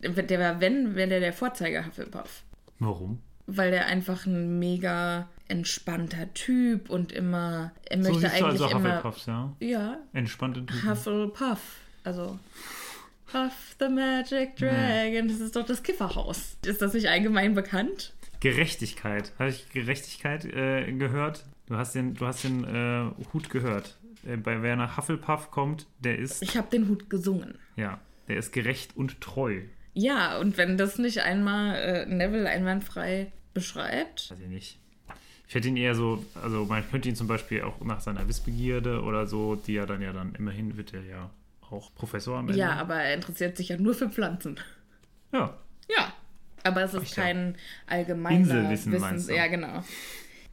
[0.00, 2.42] Der war, wenn, wenn der der Vorzeige Hufflepuff.
[2.78, 3.20] Warum?
[3.46, 7.72] Weil der einfach ein mega entspannter Typ und immer.
[7.88, 9.14] Er So möchte siehst du eigentlich also immer.
[9.26, 9.56] Ja?
[9.60, 10.90] Ja, Entspannte Typen.
[10.90, 11.81] Hufflepuff.
[12.04, 12.38] Also.
[13.26, 15.28] Puff the Magic Dragon.
[15.28, 16.56] Das ist doch das Kifferhaus.
[16.66, 18.12] Ist das nicht allgemein bekannt?
[18.40, 19.32] Gerechtigkeit.
[19.38, 21.44] Habe ich Gerechtigkeit äh, gehört?
[21.66, 23.96] Du hast den, du hast den äh, Hut gehört.
[24.26, 27.54] Äh, bei wer nach Hufflepuff kommt, der ist, Ich habe den Hut gesungen.
[27.76, 29.62] ja, der ist gerecht und treu.
[29.94, 34.30] Ja, und wenn das nicht einmal äh, Neville einwandfrei beschreibt.
[34.30, 34.78] Weiß ich nicht.
[35.48, 39.02] Ich hätte ihn eher so, also man könnte ihn zum Beispiel auch nach seiner Wissbegierde
[39.02, 41.30] oder so, die ja dann ja dann immerhin wird er ja
[41.72, 42.58] auch Professor am Ende.
[42.58, 44.58] Ja, aber er interessiert sich ja nur für Pflanzen.
[45.32, 45.58] Ja.
[45.88, 46.12] Ja.
[46.64, 47.22] Aber es ist Ach ja.
[47.24, 47.56] kein
[47.86, 49.34] allgemeiner Inselwissen meinst du?
[49.34, 49.82] Ja, genau.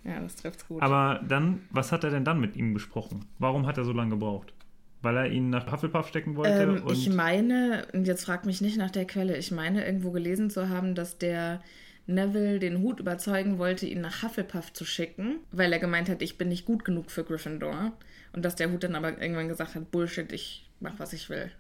[0.04, 0.82] Ja, das trifft's gut.
[0.82, 3.26] Aber dann, was hat er denn dann mit ihm besprochen?
[3.38, 4.54] Warum hat er so lange gebraucht?
[5.02, 8.60] Weil er ihn nach Hufflepuff stecken wollte ähm, und ich meine, und jetzt frag mich
[8.60, 11.62] nicht nach der Quelle, ich meine irgendwo gelesen zu haben, dass der
[12.06, 16.38] Neville den Hut überzeugen wollte, ihn nach Hufflepuff zu schicken, weil er gemeint hat, ich
[16.38, 17.94] bin nicht gut genug für Gryffindor.
[18.34, 21.52] Und dass der Hut dann aber irgendwann gesagt hat, Bullshit, ich mach, was ich will.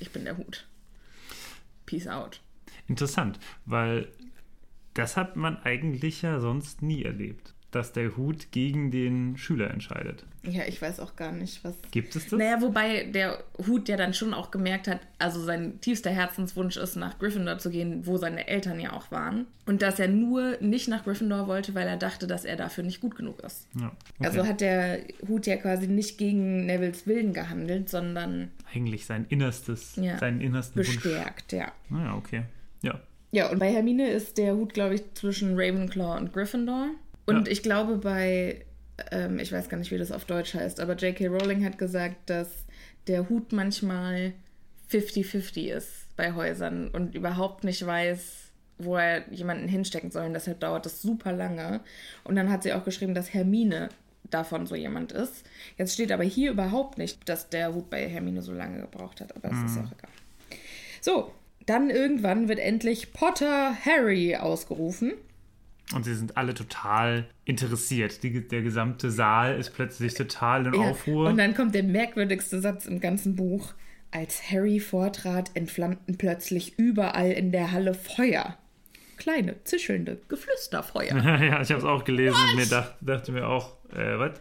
[0.00, 0.66] Ich bin der Hut.
[1.86, 2.40] Peace out.
[2.86, 4.08] interessant, weil
[4.94, 10.24] das hat man eigentlich ja sonst nie erlebt, dass der Hut gegen den Schüler entscheidet.
[10.42, 11.74] Ja, ich weiß auch gar nicht, was.
[11.90, 12.38] Gibt es das?
[12.38, 16.96] Naja, wobei der Hut ja dann schon auch gemerkt hat, also sein tiefster Herzenswunsch ist,
[16.96, 19.46] nach Gryffindor zu gehen, wo seine Eltern ja auch waren.
[19.66, 23.02] Und dass er nur nicht nach Gryffindor wollte, weil er dachte, dass er dafür nicht
[23.02, 23.66] gut genug ist.
[23.78, 24.26] Ja, okay.
[24.26, 29.96] Also hat der Hut ja quasi nicht gegen Nevilles Willen gehandelt, sondern eigentlich sein Innerstes,
[29.96, 30.16] Ja.
[30.16, 30.94] seinen innersten Wunsch.
[31.02, 31.70] bestärkt, ja.
[31.90, 32.44] Naja, okay.
[32.80, 32.98] Ja.
[33.30, 36.88] Ja, und bei Hermine ist der Hut, glaube ich, zwischen Ravenclaw und Gryffindor.
[37.28, 37.52] Und Ja.
[37.52, 38.64] ich glaube, bei,
[39.12, 41.26] ähm, ich weiß gar nicht, wie das auf Deutsch heißt, aber J.K.
[41.28, 42.48] Rowling hat gesagt, dass
[43.06, 44.32] der Hut manchmal
[44.90, 50.24] 50-50 ist bei Häusern und überhaupt nicht weiß, wo er jemanden hinstecken soll.
[50.26, 51.80] Und deshalb dauert das super lange.
[52.24, 53.88] Und dann hat sie auch geschrieben, dass Hermine
[54.30, 55.44] davon so jemand ist.
[55.76, 59.34] Jetzt steht aber hier überhaupt nicht, dass der Hut bei Hermine so lange gebraucht hat,
[59.36, 60.10] aber es ist auch egal.
[61.00, 61.32] So,
[61.66, 65.12] dann irgendwann wird endlich Potter Harry ausgerufen.
[65.94, 68.22] Und sie sind alle total interessiert.
[68.22, 71.28] Die, der gesamte Saal ist plötzlich total in Ja, Aufruhr.
[71.28, 73.72] Und dann kommt der merkwürdigste Satz im ganzen Buch.
[74.10, 78.56] Als Harry vortrat, entflammten plötzlich überall in der Halle Feuer.
[79.16, 81.16] Kleine, zischelnde Geflüsterfeuer.
[81.16, 84.40] ja, ich habe es auch gelesen und mir dacht, dachte mir auch, äh, was?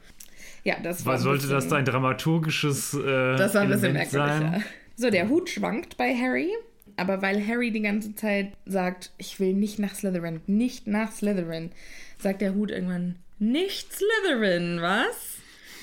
[0.64, 4.34] Ja, das war sollte das bisschen- da ein dramaturgisches äh, Das war ein bisschen merkwürdig,
[4.38, 4.64] sein?
[4.96, 6.50] So, der Hut schwankt bei Harry,
[6.98, 11.72] aber weil Harry die ganze Zeit sagt, ich will nicht nach Slytherin, nicht nach Slytherin,
[12.18, 15.38] sagt der Hut irgendwann, nicht Slytherin, was?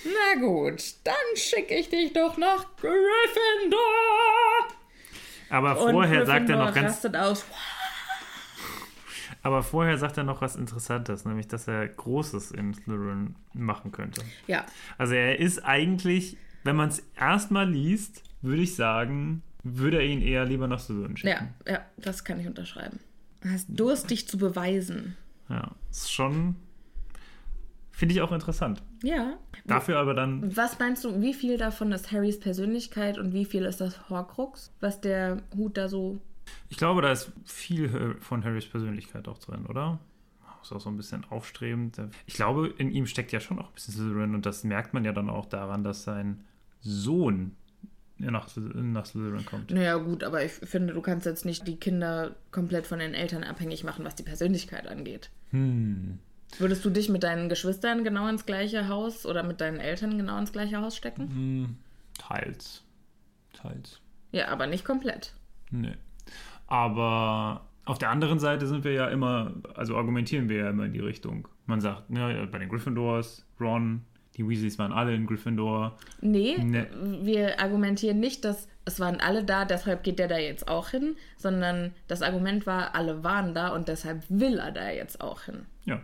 [0.04, 3.78] Na gut, dann schicke ich dich doch nach Gryffindor.
[5.48, 7.46] Aber vorher sagt er Gryffindor noch ganz, aus.
[9.42, 14.22] aber vorher sagt er noch was Interessantes, nämlich, dass er Großes in Slytherin machen könnte.
[14.48, 14.66] Ja,
[14.98, 20.20] Also er ist eigentlich, wenn man es erstmal liest, würde ich sagen, würde er ihn
[20.20, 21.54] eher lieber nach Slytherin schicken.
[21.66, 23.00] ja, ja, das kann ich unterschreiben.
[23.40, 25.16] Du hast Durst, dich zu beweisen.
[25.48, 26.56] Ja, ist schon,
[27.90, 28.82] finde ich auch interessant.
[29.02, 29.34] Ja.
[29.66, 33.64] Dafür aber dann, Was meinst du, wie viel davon ist Harrys Persönlichkeit und wie viel
[33.64, 36.20] ist das Horcrux, was der Hut da so
[36.68, 39.98] ich glaube, da ist viel von Harrys Persönlichkeit auch drin, oder?
[40.62, 42.00] Ist auch so ein bisschen aufstrebend.
[42.26, 45.04] Ich glaube, in ihm steckt ja schon auch ein bisschen Slytherin und das merkt man
[45.04, 46.44] ja dann auch daran, dass sein
[46.80, 47.54] Sohn
[48.18, 49.70] nach, nach Slytherin kommt.
[49.70, 53.44] Naja, gut, aber ich finde, du kannst jetzt nicht die Kinder komplett von den Eltern
[53.44, 55.30] abhängig machen, was die Persönlichkeit angeht.
[55.50, 56.18] Hm.
[56.58, 60.38] Würdest du dich mit deinen Geschwistern genau ins gleiche Haus oder mit deinen Eltern genau
[60.38, 61.78] ins gleiche Haus stecken?
[62.18, 62.84] Teils.
[63.52, 64.00] Teils.
[64.30, 65.34] Ja, aber nicht komplett.
[65.70, 65.94] Nee.
[66.66, 70.92] Aber auf der anderen Seite sind wir ja immer, also argumentieren wir ja immer in
[70.92, 71.48] die Richtung.
[71.66, 74.02] Man sagt, ne, bei den Gryffindors, Ron,
[74.36, 75.96] die Weasleys waren alle in Gryffindor.
[76.20, 76.86] Nee, Nee.
[77.22, 81.16] wir argumentieren nicht, dass es waren alle da, deshalb geht der da jetzt auch hin,
[81.38, 85.66] sondern das Argument war, alle waren da und deshalb will er da jetzt auch hin.
[85.84, 86.00] Ja.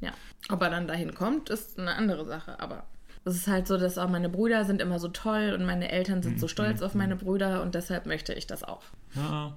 [0.00, 0.12] Ja.
[0.50, 2.84] Ob er dann dahin kommt, ist eine andere Sache, aber
[3.24, 6.22] es ist halt so, dass auch meine Brüder sind immer so toll und meine Eltern
[6.22, 8.82] sind so stolz auf meine Brüder und deshalb möchte ich das auch.
[9.14, 9.56] Ja,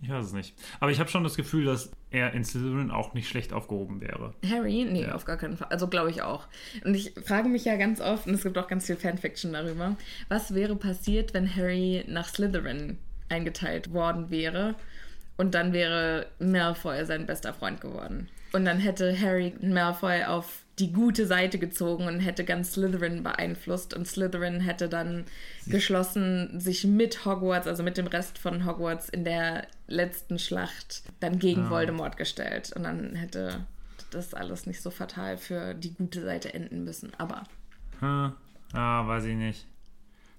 [0.00, 0.54] ich weiß es nicht.
[0.80, 4.34] Aber ich habe schon das Gefühl, dass er in Slytherin auch nicht schlecht aufgehoben wäre.
[4.48, 4.86] Harry?
[4.88, 5.68] Nee, auf gar keinen Fall.
[5.70, 6.46] Also glaube ich auch.
[6.84, 9.96] Und ich frage mich ja ganz oft, und es gibt auch ganz viel Fanfiction darüber,
[10.28, 14.76] was wäre passiert, wenn Harry nach Slytherin eingeteilt worden wäre
[15.36, 18.28] und dann wäre Malfoy sein bester Freund geworden.
[18.52, 23.94] Und dann hätte Harry Malfoy auf die gute Seite gezogen und hätte ganz Slytherin beeinflusst
[23.94, 25.24] und Slytherin hätte dann
[25.66, 31.38] geschlossen sich mit Hogwarts, also mit dem Rest von Hogwarts in der letzten Schlacht dann
[31.38, 33.66] gegen Voldemort gestellt und dann hätte
[34.10, 37.12] das alles nicht so fatal für die gute Seite enden müssen.
[37.18, 37.44] Aber
[38.00, 38.32] Hm,
[38.72, 39.66] ah, weiß ich nicht.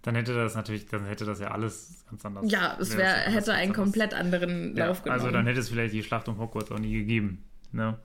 [0.01, 2.49] Dann hätte das natürlich, dann hätte das ja alles ganz anders.
[2.49, 3.83] ja, es wäre wär, alles hätte einen anders.
[3.83, 5.19] komplett anderen Ja, Lauf genommen.
[5.19, 7.43] also dann hätte es vielleicht die Schlacht um Hogwarts auch nie gegeben.
[7.71, 7.99] Ne?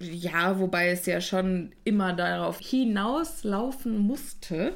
[0.00, 4.74] Ja, wobei es ja schon immer darauf hinauslaufen musste,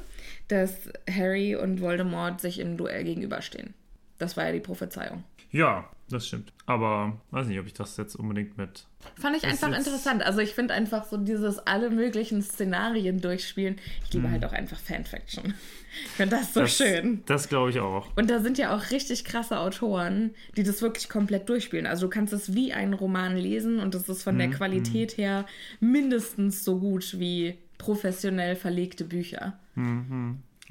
[0.48, 3.74] dass Harry und Voldemort sich im Duell gegenüberstehen.
[4.18, 5.24] Das war ja die Prophezeiung.
[5.52, 6.52] Ja, das stimmt.
[6.66, 8.86] Aber weiß nicht, ob ich das jetzt unbedingt mit.
[9.20, 10.22] Fand ich einfach interessant.
[10.22, 13.76] Also ich finde einfach so dieses alle möglichen Szenarien durchspielen.
[14.04, 15.54] Ich liebe halt auch einfach Fanfiction.
[16.04, 16.64] Ich finde das so Hm.
[16.64, 17.22] das, schön.
[17.26, 18.08] Das glaube ich auch.
[18.16, 21.84] Und da sind ja auch richtig krasse Autoren, die das wirklich komplett durchspielen.
[21.86, 25.18] Also du kannst es wie einen Roman lesen und es ist von Mhm, der Qualität
[25.18, 25.44] her
[25.80, 29.58] mindestens so gut wie professionell verlegte Bücher.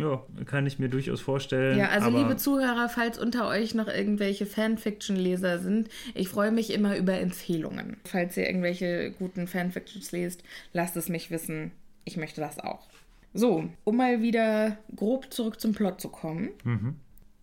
[0.02, 1.78] Ja, kann ich mir durchaus vorstellen.
[1.78, 6.98] Ja, also liebe Zuhörer, falls unter euch noch irgendwelche Fanfiction-Leser sind, ich freue mich immer
[6.98, 7.98] über Empfehlungen.
[8.06, 11.72] Falls ihr irgendwelche guten Fanfictions lest, lasst es mich wissen.
[12.04, 12.88] Ich möchte das auch.
[13.34, 16.50] So, um mal wieder grob zurück zum Plot zu kommen.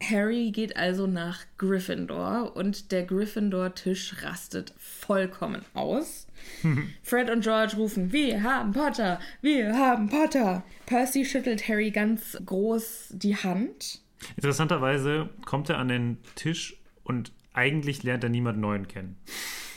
[0.03, 6.27] Harry geht also nach Gryffindor und der Gryffindor-Tisch rastet vollkommen aus.
[7.03, 10.65] Fred und George rufen, wir haben Potter, wir haben Potter.
[10.87, 14.01] Percy schüttelt Harry ganz groß die Hand.
[14.37, 19.17] interessanterweise kommt er an den Tisch und eigentlich lernt er niemand Neuen kennen.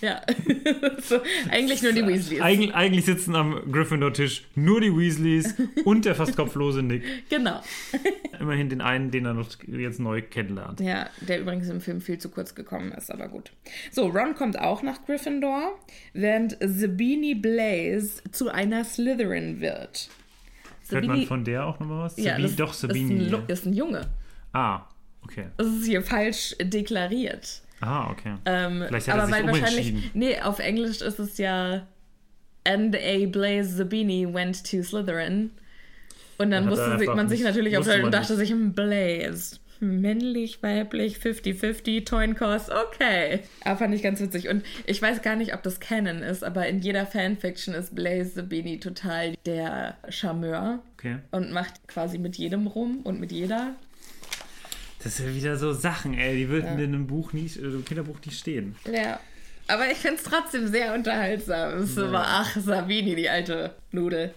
[0.02, 0.22] Ja.
[1.04, 1.20] so,
[1.52, 2.42] eigentlich nur die Weasleys.
[2.42, 5.54] Eig eigentlich sitzen am Gryffindor-Tisch nur die Weasleys
[5.86, 7.04] und der fast kopflose Nick.
[7.30, 7.62] Genau.
[8.40, 10.80] Immerhin den einen, den er noch jetzt neu kennenlernt.
[10.80, 13.52] Ja, der übrigens im Film viel zu kurz gekommen ist, aber gut.
[13.92, 15.78] So, Ron kommt auch nach Gryffindor,
[16.14, 20.10] während Sabini Blaze zu einer Slytherin wird.
[20.90, 22.18] Hört man von der auch nochmal was?
[22.18, 23.26] ja, Sabi- das, Doch, Ist Sabini.
[23.26, 24.10] ein, Lu- ist ein Junge.
[24.52, 24.82] Ah,
[25.24, 25.46] okay.
[25.58, 27.62] Das ist hier falsch deklariert.
[27.82, 28.36] Ah, okay.
[28.46, 30.14] Ähm, Vielleicht hat er aber sich weil wahrscheinlich.
[30.14, 31.88] Nee, auf Englisch ist es ja.
[32.64, 35.50] And a Blaze Zabini went to Slytherin.
[36.38, 39.58] Und dann er musste sich, man sich natürlich aufstellen und dachte sich, hm, Blaze.
[39.80, 43.40] Männlich, weiblich, 50-50, Toinkos, okay.
[43.66, 44.48] Aber fand ich ganz witzig.
[44.48, 48.36] Und ich weiß gar nicht, ob das Canon ist, aber in jeder Fanfiction ist Blaze
[48.36, 51.18] Zabini total der Charmeur okay.
[51.32, 53.74] und macht quasi mit jedem rum und mit jeder.
[55.04, 58.20] Das sind wieder so Sachen, ey, die würden in einem Buch nicht, äh, im Kinderbuch
[58.26, 58.76] nicht stehen.
[58.92, 59.20] Ja.
[59.68, 61.80] Aber ich finde es trotzdem sehr unterhaltsam.
[61.80, 64.34] Es war, ach, Sabini, die alte Nudel.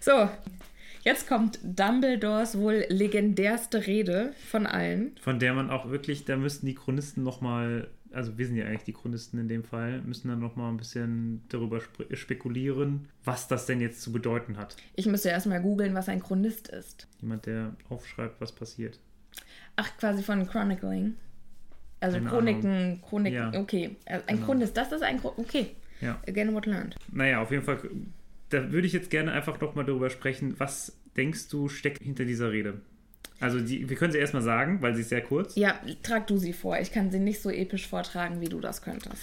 [0.00, 0.28] So,
[1.04, 5.12] jetzt kommt Dumbledores wohl legendärste Rede von allen.
[5.20, 8.84] Von der man auch wirklich, da müssten die Chronisten nochmal, also wir sind ja eigentlich
[8.84, 13.66] die Chronisten in dem Fall, müssen dann nochmal ein bisschen darüber spe spekulieren, was das
[13.66, 14.76] denn jetzt zu bedeuten hat.
[14.96, 17.06] Ich müsste erstmal googeln, was ein Chronist ist.
[17.20, 18.98] Jemand, der aufschreibt, was passiert.
[19.76, 21.14] Ach, quasi von Chronicling.
[22.00, 23.60] Also Keine Chroniken, Chroniken, Ja.
[23.60, 23.96] okay.
[24.06, 24.46] Also ein Genau.
[24.46, 25.66] Chronist, das ist ein Chronist, okay.
[26.00, 26.18] Ja.
[26.26, 26.96] Again what learned.
[27.12, 27.78] Naja, auf jeden Fall,
[28.48, 32.50] da würde ich jetzt gerne einfach nochmal darüber sprechen, was denkst du steckt hinter dieser
[32.52, 32.80] Rede?
[33.38, 35.56] Also die, wir können sie erstmal sagen, weil sie ist sehr kurz.
[35.56, 36.78] Ja, trag du sie vor.
[36.78, 39.22] Ich kann sie nicht so episch vortragen, wie du das könntest.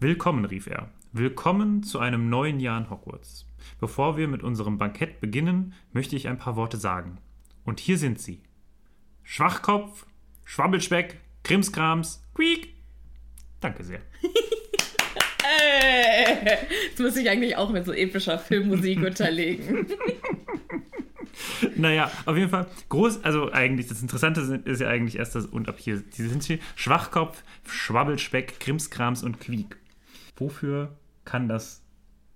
[0.00, 0.88] Willkommen, rief er.
[1.12, 3.46] Willkommen zu einem neuen Jahr in Hogwarts.
[3.80, 7.18] Bevor wir mit unserem Bankett beginnen, möchte ich ein paar Worte sagen.
[7.64, 8.40] Und hier sind sie.
[9.28, 10.06] Schwachkopf,
[10.44, 12.74] Schwabbelspeck, Krimskrams, Quiek.
[13.60, 14.00] Danke sehr.
[15.48, 16.56] Äh,
[16.92, 19.86] das muss ich eigentlich auch mit so epischer Filmmusik unterlegen.
[21.74, 25.68] Naja, auf jeden Fall groß, also eigentlich das Interessante ist ja eigentlich erst das und
[25.68, 29.76] ab hier, die sind hier Schwachkopf, Schwabbelspeck, Krimskrams und Quiek.
[30.36, 31.82] Wofür kann das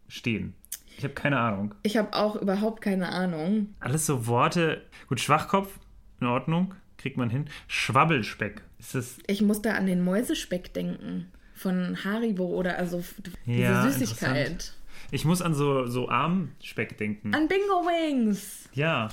[0.08, 0.54] stehen?
[0.98, 1.74] Ich habe keine Ahnung.
[1.84, 3.74] Ich habe auch überhaupt keine Ahnung.
[3.78, 4.84] Alles so Worte.
[5.08, 5.78] Gut, Schwachkopf,
[6.20, 7.46] in Ordnung, kriegt man hin.
[7.66, 9.18] Schwabbelspeck, ist das.
[9.26, 11.30] Ich muss da an den Mäusespeck denken.
[11.54, 13.04] Von Haribo oder also
[13.46, 14.72] diese Ja, Süßigkeit.
[15.10, 17.34] Ich muss an so, so Armspeck denken.
[17.34, 18.68] An Bingo Wings.
[18.72, 19.08] Ja,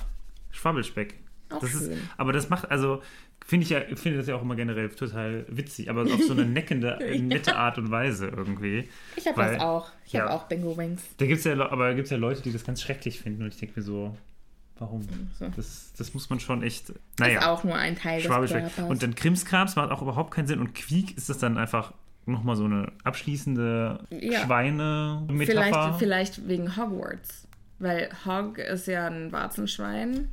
[0.50, 1.14] Schwabbelspeck.
[1.50, 1.98] Auch das ist, schön.
[2.16, 3.02] aber das macht, also
[3.44, 6.44] finde ich ja, finde das ja auch immer generell total witzig, aber auf so eine
[6.46, 8.88] neckende, nette Art und Weise irgendwie.
[9.16, 9.90] Ich habe das auch.
[10.06, 10.22] Ich ja.
[10.22, 11.02] habe auch Bingo Wings.
[11.16, 13.58] Da gibt's ja, aber gibt es ja Leute, die das ganz schrecklich finden und ich
[13.58, 14.16] denke mir so,
[14.78, 15.06] warum?
[15.38, 15.48] So.
[15.56, 16.90] Das, das muss man schon echt.
[16.90, 18.30] Ist Naja, auch nur ein Teil des.
[18.30, 18.78] Körpers.
[18.88, 21.92] Und dann Krimskrams macht auch überhaupt keinen Sinn und Quiek ist das dann einfach
[22.26, 24.40] nochmal so eine abschließende Ja.
[24.40, 25.94] Schweine-Metapher.
[25.94, 27.46] vielleicht, vielleicht wegen Hogwarts.
[27.78, 30.28] Weil Hog ist ja ein Warzenschwein.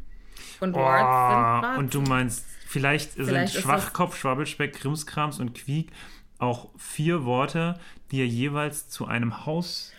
[0.59, 1.79] Und Warts sind Oh, Warzen.
[1.79, 5.91] und du meinst, vielleicht, Vielleicht sind ist Schwachkopf, Schwabbelspeck, Krimskrams und Quiek
[6.37, 7.79] auch vier Worte,
[8.11, 9.93] die ja jeweils zu einem Haus.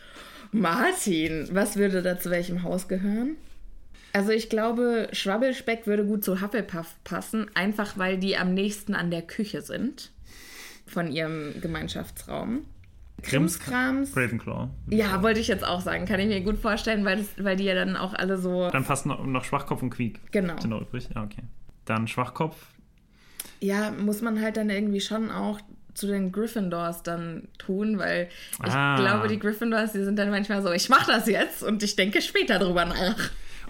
[0.52, 3.36] Martin, was würde da zu welchem Haus gehören?
[4.16, 9.10] Also ich glaube, Schwabbelspeck würde gut zu Hufflepuff passen, einfach weil die am nächsten an
[9.10, 10.10] der Küche sind
[10.86, 12.64] von ihrem Gemeinschaftsraum.
[13.22, 14.16] Krimskrams.
[14.16, 14.68] Ravenclaw.
[14.88, 16.06] Ja, wollte ich jetzt auch sagen.
[16.06, 18.70] Kann ich mir gut vorstellen, weil, das, weil die ja dann auch alle so.
[18.70, 20.18] Dann passt noch, noch Schwachkopf und Quiek.
[20.32, 20.58] Genau.
[20.60, 21.08] Sind noch übrig?
[21.14, 21.42] Ja, okay.
[21.84, 22.56] Dann Schwachkopf.
[23.60, 25.60] Ja, muss man halt dann irgendwie schon auch
[25.94, 28.28] zu den Gryffindors dann tun, weil
[28.64, 28.96] ich Ah.
[28.96, 32.20] glaube, die Gryffindors, die sind dann manchmal so, ich mache das jetzt und ich denke
[32.22, 33.16] später drüber nach.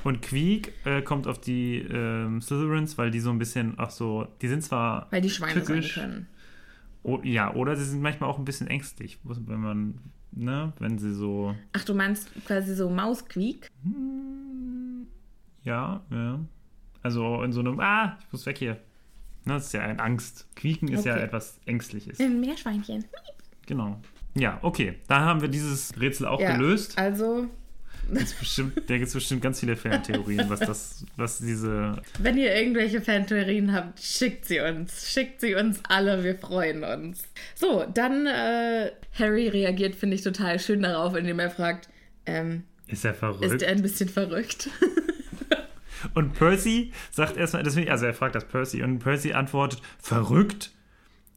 [0.04, 4.28] Und Quiek äh, kommt auf die ähm, Slytherins, weil die so ein bisschen, ach so,
[4.42, 6.26] die sind zwar Weil die Schweine tückisch, sein können.
[7.02, 9.98] O, ja, oder sie sind manchmal auch ein bisschen ängstlich, wenn man,
[10.32, 13.70] ne, wenn sie so, Ach, du meinst quasi so Mausquiek?
[15.62, 16.40] ja, ja.
[17.02, 18.72] Also in so einem, ah, ich muss weg hier.
[19.44, 20.48] Ne, das ist ja ein Angst.
[20.56, 21.22] Quieken ist ja Okay.
[21.24, 22.18] etwas Ängstliches.
[22.18, 23.04] Ein Meerschweinchen.
[23.66, 24.00] Genau.
[24.34, 24.96] Ja, okay.
[25.06, 26.98] Da haben wir dieses Rätsel auch Ja, gelöst.
[26.98, 27.46] also,
[28.08, 32.00] Bestimmt, da gibt es bestimmt ganz viele Fantheorien, was das, was diese.
[32.18, 35.10] wenn ihr irgendwelche Fantheorien habt, schickt sie uns.
[35.10, 37.24] Schickt sie uns alle, wir freuen uns.
[37.54, 41.88] So, dann äh, Harry reagiert, finde ich, total schön darauf, indem er fragt,
[42.26, 43.44] ähm, Ist er verrückt?
[43.52, 44.68] ist er ein bisschen verrückt?
[46.14, 50.70] Und Percy sagt erstmal, deswegen, also er fragt das Percy und Percy antwortet, verrückt?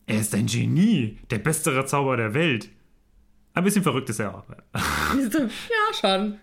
[0.06, 2.70] Er ist ein Genie, der beste Zauberer der Welt.
[3.54, 4.44] Ein bisschen verrückt ist er auch.
[5.18, 5.50] Ich ja,
[6.00, 6.40] schon.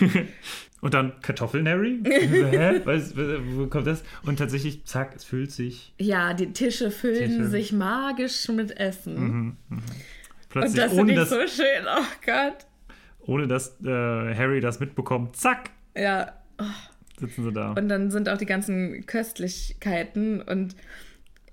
[0.82, 2.00] Und dann Kartoffeln, Harry?
[2.04, 2.80] Hä?
[2.84, 4.04] Was, wo kommt das?
[4.24, 5.92] Und tatsächlich, zack, es füllt sich.
[5.98, 7.48] Ja, die Tische füllen Tische.
[7.48, 9.56] sich magisch mit Essen.
[10.50, 11.86] plötzlich, Und das ohne, finde ich dass, so schön.
[11.88, 12.66] Oh Gott.
[13.26, 16.32] ohne dass äh, Harry das mitbekommt, zack, Ja.
[17.18, 17.72] sitzen sie da.
[17.72, 20.76] Und dann sind auch die ganzen Köstlichkeiten und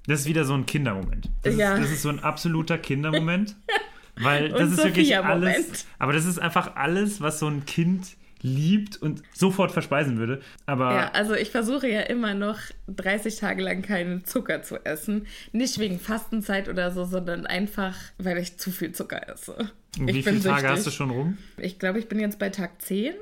[0.05, 1.29] Das ist wieder so ein Kindermoment.
[1.43, 1.75] Das, Ja.
[1.75, 3.55] ist, das ist so ein absoluter Kindermoment.
[4.17, 5.87] Weil das ist wirklich alles.
[5.97, 10.41] Aber das ist einfach alles, was so ein Kind liebt und sofort verspeisen würde.
[10.65, 15.25] Aber Ja, also ich versuche ja immer noch 30 Tage lang keinen Zucker zu essen.
[15.53, 19.71] Nicht wegen Fastenzeit oder so, sondern einfach, weil ich zu viel Zucker esse.
[19.97, 20.69] wie ich viele bin Tage süchtig.
[20.77, 21.37] hast du schon rum?
[21.57, 23.15] Ich glaube, ich bin jetzt bei Tag 10.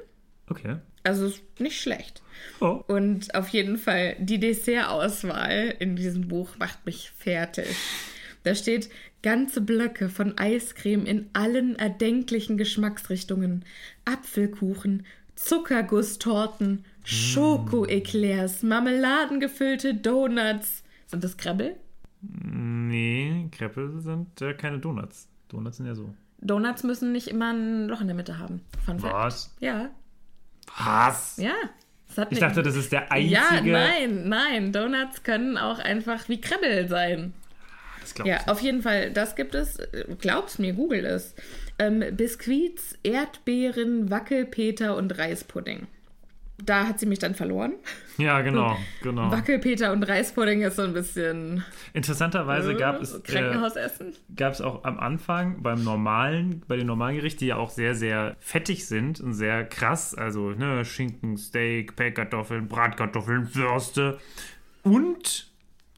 [0.49, 0.77] Okay.
[1.03, 2.21] Also ist nicht schlecht.
[2.59, 2.83] Oh.
[2.87, 7.67] Und auf jeden Fall, die Dessertauswahl in diesem Buch macht mich fertig.
[8.43, 8.89] Da steht
[9.23, 13.65] ganze Blöcke von Eiscreme in allen erdenklichen Geschmacksrichtungen.
[14.05, 15.05] Apfelkuchen,
[15.35, 20.83] Zuckergusstorten, Schokoeklärs, marmeladengefüllte Donuts.
[21.07, 21.75] Sind das Krabbel?
[22.21, 25.27] Nee, Kreppe sind äh, keine Donuts.
[25.49, 26.13] Donuts sind ja so.
[26.39, 28.61] Donuts müssen nicht immer ein Loch in der Mitte haben.
[28.85, 29.13] Fun Fact.
[29.13, 29.55] Was?
[29.59, 29.89] Ja,
[30.77, 31.37] Was?
[31.37, 31.53] ja.
[32.29, 33.35] Ich dachte, das ist der einzige.
[33.35, 34.73] Ja, nein, nein.
[34.73, 37.33] Donuts können auch einfach wie Krabbel sein.
[38.11, 38.47] Das glaub Ja, ich.
[38.49, 39.77] auf jeden Fall, das gibt es.
[40.19, 41.33] Glaub's mir, google es.
[41.79, 45.87] Ähm, Biskuits, Erdbeeren, Wackelpeter und Reispudding.
[46.63, 47.73] Da hat sie mich dann verloren.
[48.19, 49.31] ja, genau, genau.
[49.31, 54.13] Wackelpeter und Reispudding ist so ein bisschen Interessanterweise gab es, äh, äh, Krankenhausessen.
[54.35, 57.95] gab es auch am Anfang beim normalen, bei den normalen Gerichten, die ja auch sehr,
[57.95, 64.19] sehr fettig sind und sehr krass, also ne, Schinken, Steak, Pellkartoffeln, Bratkartoffeln, Würste
[64.83, 65.50] und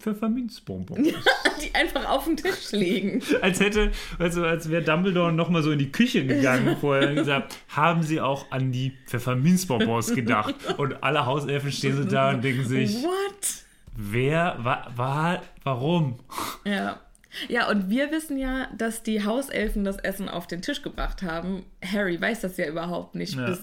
[0.04, 1.08] Pfefferminzbonbons.
[1.64, 3.22] die einfach auf den Tisch liegen.
[3.41, 7.56] als hätte, also als wäre Dumbledore nochmal so in die Küche gegangen vorher und gesagt,
[7.70, 10.56] haben Sie auch an die Pfefferminzbonbons gedacht?
[10.78, 13.64] Und alle Hauselfen stehen so da und denken sich, What?
[13.95, 16.20] wer, wa, wa, warum?
[16.66, 16.99] Ja.
[17.47, 21.64] Ja, und wir wissen ja, dass die Hauselfen das Essen auf den Tisch gebracht haben.
[21.84, 23.47] Harry weiß das ja überhaupt nicht Ja.
[23.47, 23.60] bis,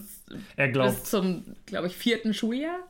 [0.56, 2.80] Er bis glaubt, zum, glaube ich, vierten Schuljahr.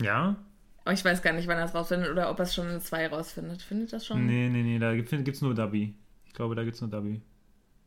[0.00, 0.36] ja?
[0.84, 2.80] Aber ich weiß gar nicht, wann er es rausfindet oder ob er es schon in
[2.80, 3.62] zwei rausfindet.
[3.62, 4.26] Findet das schon?
[4.26, 5.94] Nee, nee, nee, da gibt es nur Dubby.
[6.26, 7.20] Ich glaube, da gibt es nur Dubby.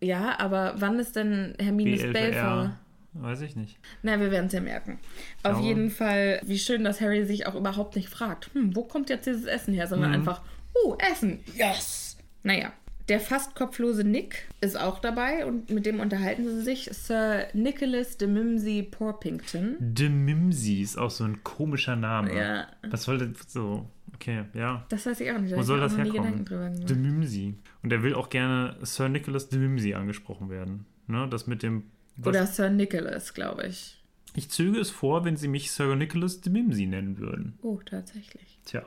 [0.02, 2.78] Ja, aber wann ist denn Hermines Belfer?
[3.14, 3.78] Weiß ich nicht.
[4.04, 5.00] Na, wir werden es ja merken.
[5.44, 8.84] Auf glaube- jeden Fall, wie schön, dass Harry sich auch überhaupt nicht fragt, hm, wo
[8.84, 10.16] kommt jetzt dieses Essen her, sondern Mhm.
[10.18, 10.42] einfach,
[10.84, 12.18] oh, Essen, yes.
[12.44, 12.74] Naja,
[13.10, 16.90] der fast kopflose Nick ist auch dabei und mit dem unterhalten sie sich.
[16.92, 19.78] Sir Nicholas de Mimsy Porpington.
[19.80, 22.36] De Mimsy ist auch so ein komischer Name.
[22.36, 22.68] Ja.
[22.90, 23.90] Was soll das so?
[24.16, 24.86] Okay, ja.
[24.90, 25.56] Das weiß ich auch nicht.
[25.56, 26.24] Wo soll das herkommen?
[26.24, 26.90] Gedanken drüber gemacht.
[26.90, 27.56] De Mimsy.
[27.84, 30.86] Und er will auch gerne Sir Nicholas de Mimsy angesprochen werden.
[31.08, 31.84] Ne, das mit dem.
[32.24, 34.02] Oder Sir Nicholas, glaube ich.
[34.34, 37.58] Ich zöge es vor, wenn sie mich Sir Nicholas de Mimsy nennen würden.
[37.62, 38.60] Oh, tatsächlich.
[38.66, 38.84] Tja.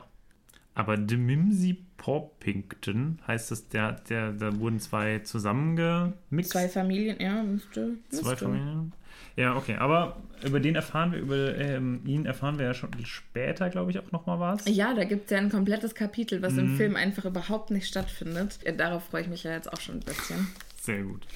[0.79, 6.53] Aber de Mimsy Porpington heißt es, der, der, da wurden zwei zusammengemixt.
[6.53, 7.97] Zwei Familien, ja, müsste.
[8.11, 8.25] müsste.
[8.25, 8.93] Zwei Familien.
[9.35, 9.75] Ja, okay.
[9.75, 13.99] Aber über den erfahren wir, über ähm, ihn erfahren wir ja schon später, glaube ich,
[13.99, 14.69] auch nochmal was.
[14.69, 16.59] Ja, da gibt es ja ein komplettes Kapitel, was Mhm.
[16.61, 18.61] im Film einfach überhaupt nicht stattfindet.
[18.65, 20.47] Ja, Darauf freue ich mich ja jetzt auch schon ein bisschen.
[20.81, 21.27] Sehr gut.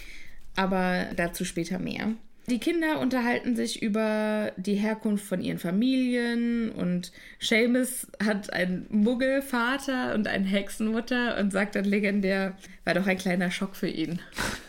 [0.54, 2.12] Aber dazu später mehr.
[2.48, 10.14] Die Kinder unterhalten sich über die Herkunft von ihren Familien und Seamus hat einen Muggelvater
[10.14, 14.18] und eine Hexenmutter und sagt dann legendär, war doch ein kleiner Schock für ihn.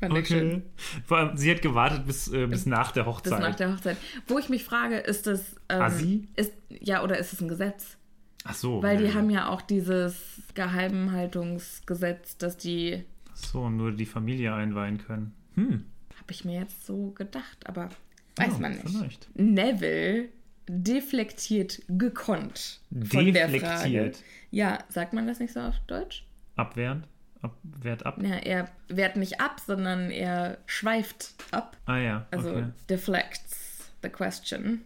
[0.00, 0.48] Fand ich schön.
[0.52, 0.62] Okay.
[1.06, 3.40] Vor allem, sie hat gewartet bis, äh, bis nach der Bis Hochzeit.
[3.40, 3.96] nach der Hochzeit.
[4.26, 5.56] Wo ich mich frage, ist das.
[5.68, 6.28] Ähm, Assi?
[6.36, 7.96] Ist, ja, oder ist es ein Gesetz?
[8.44, 8.82] Ach so.
[8.82, 9.14] Weil die ja.
[9.14, 10.16] haben ja auch dieses
[10.54, 13.04] Geheimhaltungsgesetz, dass die.
[13.32, 15.34] Ach so, nur die Familie einweihen können.
[15.54, 15.84] Hm.
[16.16, 17.90] Habe ich mir jetzt so gedacht, aber
[18.36, 18.88] weiß Ja, man nicht.
[18.88, 19.28] vielleicht.
[19.38, 20.28] Neville
[20.68, 23.60] deflektiert gekonnt von der Frage.
[23.60, 24.22] Deflektiert.
[24.50, 26.24] Ja, sagt man das nicht so auf Deutsch?
[26.56, 27.06] Abwehrend?
[27.42, 28.18] Ab, wehrt ab?
[28.22, 31.76] Ja, er wehrt nicht ab, sondern er schweift ab.
[31.84, 32.26] Ah ja.
[32.30, 32.64] Also okay.
[32.88, 34.80] deflects the question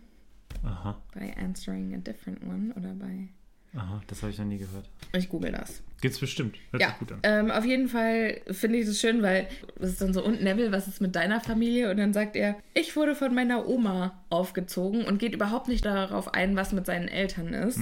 [0.64, 1.00] Aha.
[1.14, 3.28] by answering a different one oder bei.
[3.76, 4.88] Aha, das habe ich noch nie gehört.
[5.12, 5.82] Ich google das.
[6.00, 6.56] Gibt's bestimmt.
[6.70, 7.20] Hört Ja, sich gut an.
[7.22, 9.46] ähm, auf jeden Fall finde ich das schön, weil
[9.78, 11.90] es ist dann so, und Neville, was ist mit deiner Familie?
[11.90, 16.32] Und dann sagt er, ich wurde von meiner Oma aufgezogen und geht überhaupt nicht darauf
[16.34, 17.80] ein, was mit seinen Eltern ist,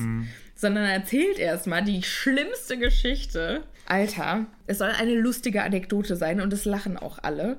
[0.54, 3.62] sondern erzählt erstmal die schlimmste Geschichte.
[3.86, 7.58] Alter, es soll eine lustige Anekdote sein und es lachen auch alle.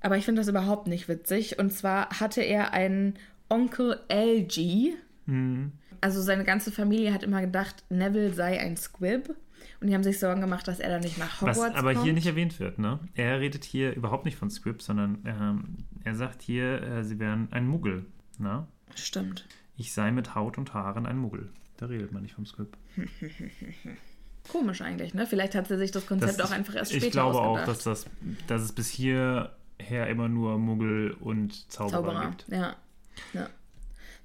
[0.00, 1.58] Aber ich finde das überhaupt nicht witzig.
[1.58, 3.14] Und zwar hatte er einen
[3.48, 4.92] Onkel LG.
[6.04, 9.34] Also seine ganze Familie hat immer gedacht, Neville sei ein Squib.
[9.80, 12.04] Und die haben sich Sorgen gemacht, dass er dann nicht nach Was Hogwarts aber kommt.
[12.04, 12.98] hier nicht erwähnt wird, ne?
[13.14, 17.48] Er redet hier überhaupt nicht von Script, sondern ähm, er sagt hier, äh, sie wären
[17.52, 18.04] ein Muggel.
[18.38, 18.66] Ne?
[18.94, 19.46] Stimmt.
[19.78, 21.48] Ich sei mit Haut und Haaren ein Muggel.
[21.78, 22.76] Da redet man nicht vom Script.
[24.52, 25.26] Komisch eigentlich, ne?
[25.26, 27.82] Vielleicht hat sie sich das Konzept Das- auch einfach erst später Ich glaube auch, dass,
[27.82, 28.04] das,
[28.46, 29.48] dass es bis hierher
[30.08, 32.30] immer nur Muggel und Zauberer, Zauberer.
[32.30, 32.48] gibt.
[32.48, 32.76] Ja.
[33.32, 33.48] ja.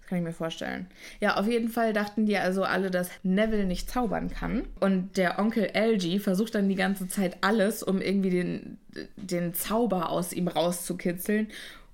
[0.09, 0.87] Kann ich mir vorstellen.
[1.19, 4.63] Ja, auf jeden Fall dachten die also alle, dass Neville nicht zaubern kann.
[4.79, 8.77] Und der Onkel Algie versucht dann die ganze Zeit alles, um irgendwie den,
[9.17, 11.49] den Zauber aus ihm rauszukitzeln.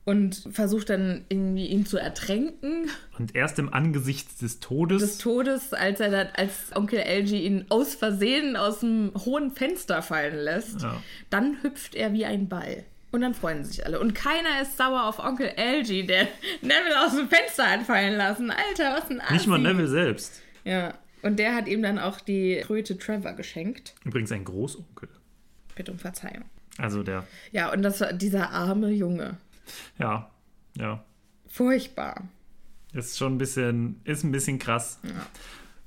[0.06, 2.88] Und versucht dann irgendwie ihn zu ertränken
[3.18, 7.66] Und erst im Angesicht des Todes des Todes, als er dann, als Onkel Algie ihn
[7.70, 11.02] aus Versehen aus dem hohen Fenster fallen lässt, Ja.
[11.32, 12.84] dann hüpft er wie ein Ball.
[13.16, 14.00] Und dann freuen sich alle.
[14.02, 16.28] Und keiner ist sauer auf Onkel Algie, der
[16.62, 18.52] Neville aus dem Fenster hat fallen lassen.
[18.52, 19.34] Alter, was ein Assi.
[19.34, 20.42] Nicht mal Neville selbst.
[20.66, 20.94] Ja.
[21.22, 23.96] Und der hat ihm dann auch die Kröte Trevor geschenkt.
[24.04, 25.08] Übrigens ein Großonkel.
[25.76, 26.44] Bitte um Verzeihung.
[26.78, 29.38] Also der, Ja, und das war dieser arme Junge.
[29.98, 30.30] ja,
[30.78, 31.02] ja.
[31.48, 32.22] Furchtbar.
[32.92, 35.00] Ist schon ein bisschen, ist ein bisschen krass.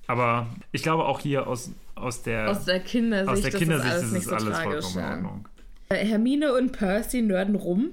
[0.07, 4.01] Aber ich glaube auch hier aus, aus der, Aus der Kindersicht, aus der Kindersicht ist
[4.03, 5.11] alles ist so alles vollkommen in Ja.
[5.14, 5.49] Ordnung.
[5.89, 7.91] Äh, Hermine und Percy nörden rum.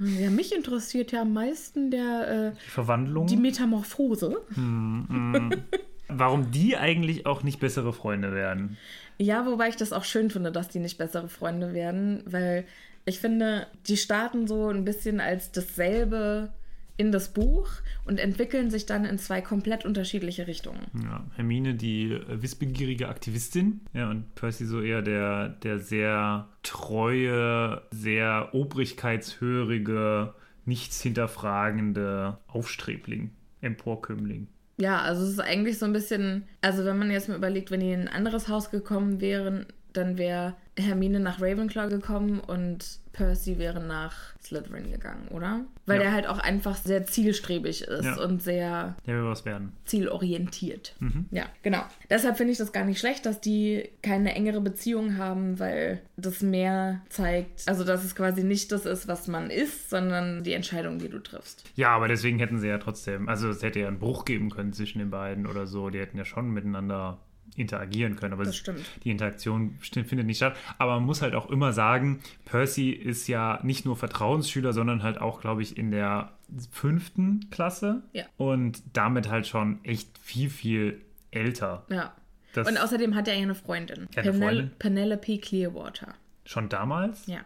[0.00, 3.26] Ja, mich interessiert ja am meisten der, äh, Die Verwandlung.
[3.26, 4.36] die Metamorphose.
[6.08, 8.76] warum die eigentlich auch nicht bessere Freunde werden.
[9.18, 12.64] Ja, wobei ich das auch schön finde, dass die nicht bessere Freunde werden, weil
[13.04, 16.52] ich finde, die starten so ein bisschen als dasselbe
[16.96, 17.68] in das Buch
[18.04, 20.86] und entwickeln sich dann in zwei komplett unterschiedliche Richtungen.
[21.02, 23.80] Ja, Hermine, die äh, wissbegierige Aktivistin.
[23.92, 30.34] Ja, und Percy so eher der, der sehr treue, sehr obrigkeitshörige,
[30.64, 34.46] nichts hinterfragende Aufstrebling, Emporkömmling.
[34.76, 37.80] Ja, also es ist eigentlich so ein bisschen, also wenn man jetzt mal überlegt, wenn
[37.80, 43.58] die in ein anderes Haus gekommen wären, dann wäre Hermine nach Ravenclaw gekommen und Percy
[43.58, 45.60] wäre nach Slytherin gegangen, oder?
[45.86, 46.02] Weil Ja.
[46.02, 48.20] der halt auch einfach sehr zielstrebig ist Ja.
[48.20, 49.72] und sehr Der will was werden.
[49.84, 50.96] zielorientiert.
[51.30, 51.82] Ja, genau.
[52.10, 56.42] Deshalb finde ich das gar nicht schlecht, dass die keine engere Beziehung haben, weil das
[56.42, 60.98] mehr zeigt, also dass es quasi nicht das ist, was man ist, sondern die Entscheidung,
[60.98, 61.64] die du triffst.
[61.76, 64.72] Ja, aber deswegen hätten sie ja trotzdem, also es hätte ja einen Bruch geben können
[64.72, 65.90] zwischen den beiden oder so.
[65.90, 67.18] Die hätten ja schon miteinander
[67.56, 68.32] interagieren können.
[68.32, 68.84] Aber Das stimmt.
[69.04, 70.56] die Interaktion findet nicht statt.
[70.78, 75.18] Aber man muss halt auch immer sagen, Percy ist ja nicht nur Vertrauensschüler, sondern halt
[75.18, 76.32] auch, glaube ich, in der
[76.70, 78.02] fünften Klasse.
[78.12, 78.24] Ja.
[78.36, 81.00] Und damit halt schon echt viel, viel
[81.30, 81.84] älter.
[81.88, 82.12] Ja.
[82.52, 84.08] Das- und außerdem hat er ja eine Freundin.
[84.14, 84.70] Ja, eine Penel Freundin?
[84.78, 86.14] Penelope Clearwater.
[86.44, 87.26] Schon damals?
[87.26, 87.40] Ja.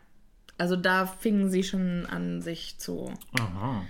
[0.59, 3.85] Also da fingen sie schon an, sich zu Aha.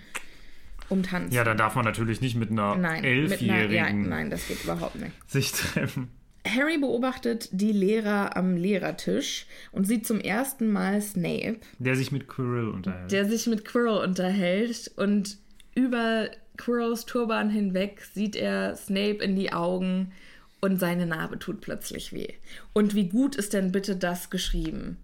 [0.89, 1.33] Umtanzen.
[1.33, 4.47] Ja, dann darf man natürlich nicht mit einer nein, mit einer, ja, Elfjährigen nein, das
[4.49, 5.13] geht überhaupt nicht.
[5.31, 6.09] sich treffen.
[6.47, 12.27] Harry beobachtet die Lehrer am Lehrertisch und sieht zum ersten Mal Snape, Der sich mit
[12.29, 13.13] Quirrell unterhält.
[13.13, 15.37] der sich mit Quirrell unterhält und
[15.75, 20.13] über Quirrells Turban hinweg sieht er Snape in die Augen
[20.61, 22.33] und seine Narbe tut plötzlich weh.
[22.73, 24.97] Und wie gut ist denn bitte das geschrieben?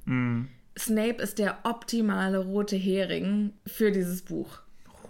[0.77, 4.61] Snape ist der optimale rote Hering für dieses Buch.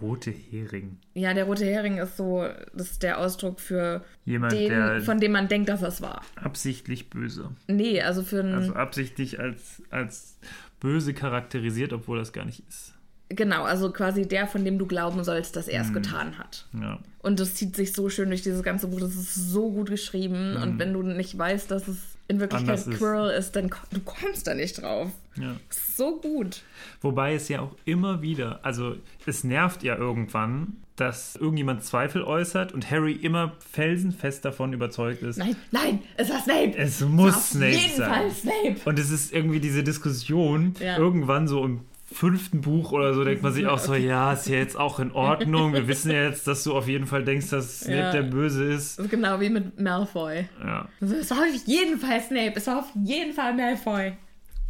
[0.03, 0.99] Rote Hering.
[1.15, 5.19] Ja, der rote Hering ist so, das ist der Ausdruck für Jemand, den, der- von
[5.21, 6.23] dem man denkt, dass es war.
[6.37, 7.51] Absichtlich böse.
[7.69, 10.39] Nee, also für einen, Also absichtlich als, als
[10.81, 12.93] böse charakterisiert, obwohl das gar nicht ist.
[13.31, 16.67] genau, also quasi der, von dem du glauben sollst, dass er es getan hat.
[16.79, 16.99] Ja.
[17.21, 20.57] Und das zieht sich so schön durch dieses ganze Buch, das ist so gut geschrieben.
[20.57, 21.97] Und wenn du nicht weißt, dass es
[22.29, 22.71] in Wirklichkeit.
[22.71, 22.99] Anders ist.
[22.99, 25.11] Quirrell ist, dann du kommst da nicht drauf.
[25.37, 25.57] ja.
[25.97, 26.63] So gut.
[27.03, 28.97] Wobei es ja auch immer wieder, also
[29.27, 35.37] es nervt ja irgendwann, dass irgendjemand Zweifel äußert und Harry immer felsenfest davon überzeugt ist.
[35.39, 36.77] Nein, nein, es war Snape.
[36.77, 38.11] Es muss war auf Snape jeden sein.
[38.13, 38.77] Fall Snape.
[38.85, 40.97] Und es ist irgendwie diese Diskussion, Ja.
[40.99, 41.81] irgendwann so im
[42.15, 45.13] fünften Buch oder so, denkt man sich auch so, ja, ist ja jetzt auch in
[45.13, 45.73] Ordnung.
[45.73, 48.13] Wir wissen ja jetzt, dass du auf jeden Fall denkst, dass Snape Ja.
[48.13, 49.11] der Böse ist.
[49.11, 50.49] Genau wie mit Malfoy.
[50.63, 50.89] Ja.
[51.01, 52.53] Also, es war auf jeden Fall Snape.
[52.57, 54.13] Es war auf jeden Fall Malfoy.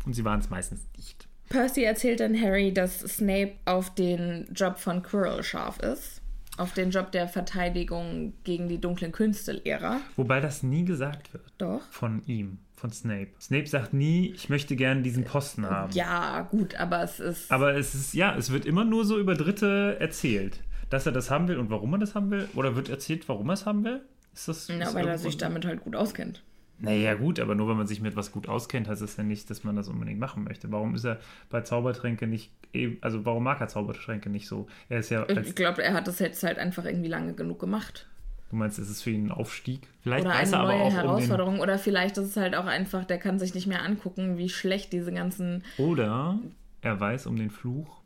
[0.07, 1.29] Und sie waren es meistens nicht.
[1.51, 6.21] Percy erzählt dann Harry, dass Snape auf den Job von Quirrell scharf ist.
[6.57, 10.01] Auf den Job der Verteidigung gegen die dunklen Künste-Lehrer.
[10.17, 11.45] Wobei das nie gesagt wird.
[11.59, 11.81] Doch.
[11.91, 13.29] Von ihm, von Snape.
[13.41, 15.91] Snape sagt nie, ich möchte gerne diesen Posten haben.
[15.95, 17.51] Ja, gut, aber es ist.
[17.51, 20.61] Aber es ist, ja, es wird immer nur so über Dritte erzählt,
[20.91, 22.47] dass er das haben will und warum er das haben will.
[22.55, 24.03] Oder wird erzählt, warum er es haben will?
[24.35, 24.69] Ist das.
[24.69, 26.43] na, ist weil er sich damit halt gut auskennt.
[26.79, 29.49] Naja, gut, aber nur wenn man sich mit was gut auskennt, heißt das ja nicht,
[29.49, 30.71] dass man das unbedingt machen möchte.
[30.71, 34.67] Warum ist er bei Zaubertränke nicht, eben- also warum mag er Zaubertränke nicht so?
[34.91, 38.09] Er ist ja, Ich glaube, er hat das jetzt halt einfach irgendwie lange genug gemacht.
[38.55, 39.89] Du meinst, es ist für ihn ein Aufstieg?
[40.03, 41.61] Vielleicht Oder weiß eine er aber neue auch um den, Herausforderung.
[41.61, 44.93] Oder vielleicht ist es halt auch einfach, der kann sich nicht mehr angucken, wie schlecht
[44.93, 45.65] diese ganzen.
[45.79, 46.39] Oder
[46.83, 48.01] er weiß um den Fluch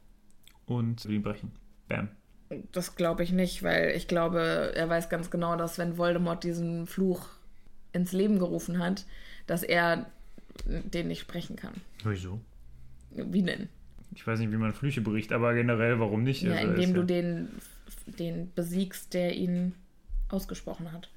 [0.67, 1.53] und will ihn brechen.
[1.89, 2.09] Bam.
[2.73, 6.87] Das glaube ich nicht, weil ich glaube, er weiß ganz genau, dass wenn Voldemort diesen
[6.87, 7.29] Fluch
[7.93, 9.05] ins Leben gerufen hat,
[9.47, 10.07] dass er
[10.65, 11.75] den nicht sprechen kann.
[12.05, 12.41] Wieso?
[13.11, 13.69] Wie denn?
[14.15, 16.43] Ich weiß nicht, wie man Flüche bricht, aber generell, warum nicht?
[16.43, 17.49] Ja, Also, indem ist du ja- den,
[18.19, 19.75] den besiegst, der ihn
[20.31, 21.11] ausgesprochen hat.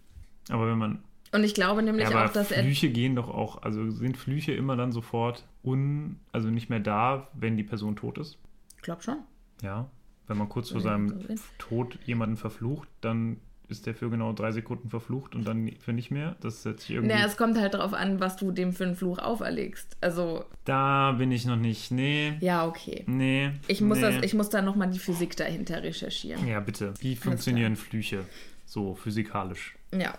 [0.50, 1.04] Aber wenn man.
[1.32, 2.64] Und ich glaube nämlich Ja, auch, dass er.
[2.64, 3.62] Flüche gehen doch auch.
[3.62, 6.20] Also sind Flüche immer dann sofort un.
[6.32, 8.38] Also nicht mehr da, wenn die Person tot ist?
[8.78, 9.18] Ich glaube schon.
[9.62, 9.90] Ja.
[10.28, 11.36] Wenn man kurz vor seinem so.
[11.58, 13.38] Tod jemanden verflucht, dann
[13.72, 16.36] ist der für genau drei Sekunden verflucht und dann für nicht mehr.
[16.42, 17.14] Das setzt sich irgendwie.
[17.14, 19.98] Naja, es kommt halt darauf an, was du dem für einen Fluch auferlegst.
[20.02, 21.92] Also, da bin ich noch nicht.
[21.92, 22.34] Nee.
[22.42, 23.04] ja, okay.
[23.08, 23.52] Nee.
[23.68, 24.04] Ich muss, nee.
[24.04, 26.46] das, ich muss da nochmal die Physik dahinter recherchieren.
[26.46, 26.94] Ja, bitte.
[27.00, 28.26] Wie funktionieren Flüche?
[28.72, 29.76] So physikalisch.
[29.94, 30.14] Ja.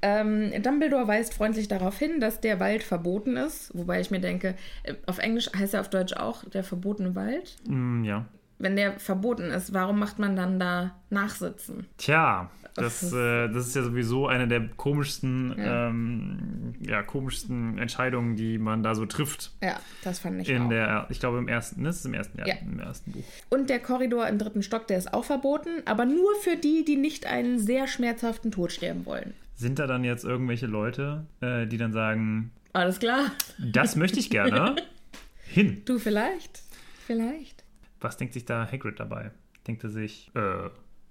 [0.00, 3.70] Ähm, Dumbledore weist freundlich darauf hin, dass der Wald verboten ist.
[3.76, 7.54] Wobei ich mir denke, äh, auf Englisch heißt er auf Deutsch auch der verbotene Wald.
[7.68, 8.24] Mm, ja.
[8.58, 11.86] Wenn der verboten ist, warum macht man dann da Nachsitzen?
[11.98, 15.88] Tja, das, äh, das ist ja sowieso eine der komischsten, Ja.
[15.88, 19.52] ähm, ja, komischsten Entscheidungen, die man da so trifft.
[19.62, 20.68] Ja, das fand ich In auch.
[20.68, 22.54] der, ich glaube im ersten, ne, das ist im ersten, ja, Ja.
[22.62, 23.24] im ersten Buch.
[23.50, 26.96] Und der Korridor im dritten Stock, der ist auch verboten, aber nur für die, die
[26.96, 29.34] nicht einen sehr schmerzhaften Tod sterben wollen.
[29.54, 33.30] Sind da dann jetzt irgendwelche Leute, äh, die dann sagen, Alles klar.
[33.58, 34.76] das möchte ich gerne
[35.44, 35.82] hin?
[35.84, 36.62] Du vielleicht?
[37.06, 37.64] Vielleicht.
[38.00, 39.30] Was denkt sich da Hagrid dabei?
[39.66, 40.40] Denkt er sich, äh,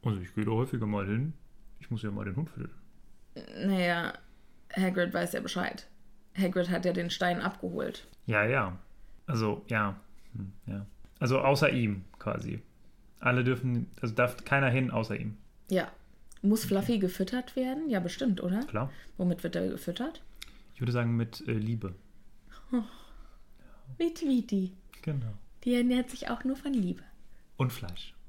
[0.04, 1.34] also ich gehe da häufiger mal hin,
[1.92, 2.72] ich muss ja mal den Hund füttern.
[3.68, 4.14] Naja,
[4.74, 5.88] Hagrid weiß ja Bescheid.
[6.38, 8.08] Hagrid hat ja den Stein abgeholt.
[8.28, 8.80] Ja, ja.
[9.28, 10.00] Also, ja.
[10.34, 10.86] Hm, ja.
[11.20, 12.62] Also außer ihm quasi.
[13.20, 15.36] Alle dürfen, also darf keiner hin außer ihm.
[15.70, 15.92] Ja.
[16.42, 17.90] Muss Fluffy gefüttert werden?
[17.90, 18.62] Ja, bestimmt, oder?
[18.62, 18.90] Klar.
[19.18, 20.24] Womit wird er gefüttert?
[20.74, 21.94] Ich würde sagen mit äh, Liebe.
[23.98, 24.72] Wie Tweety.
[25.02, 25.34] Genau.
[25.66, 27.04] Die ernährt sich auch nur von Liebe.
[27.58, 28.14] Und Fleisch.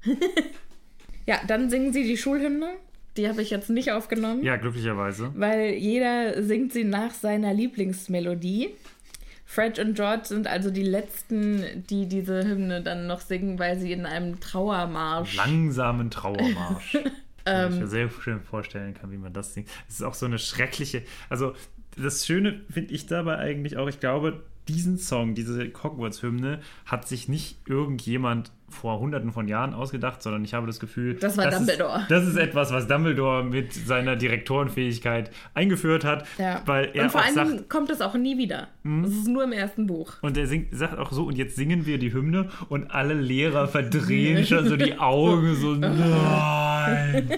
[1.25, 2.75] Ja, dann singen sie die Schulhymne.
[3.17, 5.31] Die habe ich jetzt nicht aufgenommen, Ja, glücklicherweise.
[5.35, 8.69] weil jeder singt sie nach seiner Lieblingsmelodie.
[9.45, 13.91] Fred und George sind also die letzten, die diese Hymne dann noch singen, weil sie
[13.91, 15.35] in einem Trauermarsch.
[15.35, 16.97] Langsamen Trauermarsch.
[17.45, 17.73] Ähm.
[17.73, 19.67] ich mir sehr schön vorstellen kann, wie man das singt.
[19.89, 21.01] Es ist auch so eine schreckliche.
[21.27, 21.51] Also,
[22.01, 27.27] das Schöne finde ich dabei eigentlich auch, ich glaube, diesen Song, diese Hogwarts-Hymne, hat sich
[27.27, 32.01] nicht irgendjemand vor hunderten von Jahren ausgedacht, sondern ich habe das Gefühl, Das war Dumbledore.
[32.01, 36.61] Ist, das ist etwas, was Dumbledore mit seiner Direktorenfähigkeit eingeführt hat, Ja.
[36.65, 38.67] weil er und vor allem sagt, kommt es auch nie wieder.
[39.05, 40.13] Es ist nur im ersten Buch.
[40.21, 43.67] Und er singt, sagt auch so, und jetzt singen wir die Hymne und alle Lehrer
[43.67, 47.29] verdrehen schon so die Augen, so, nein,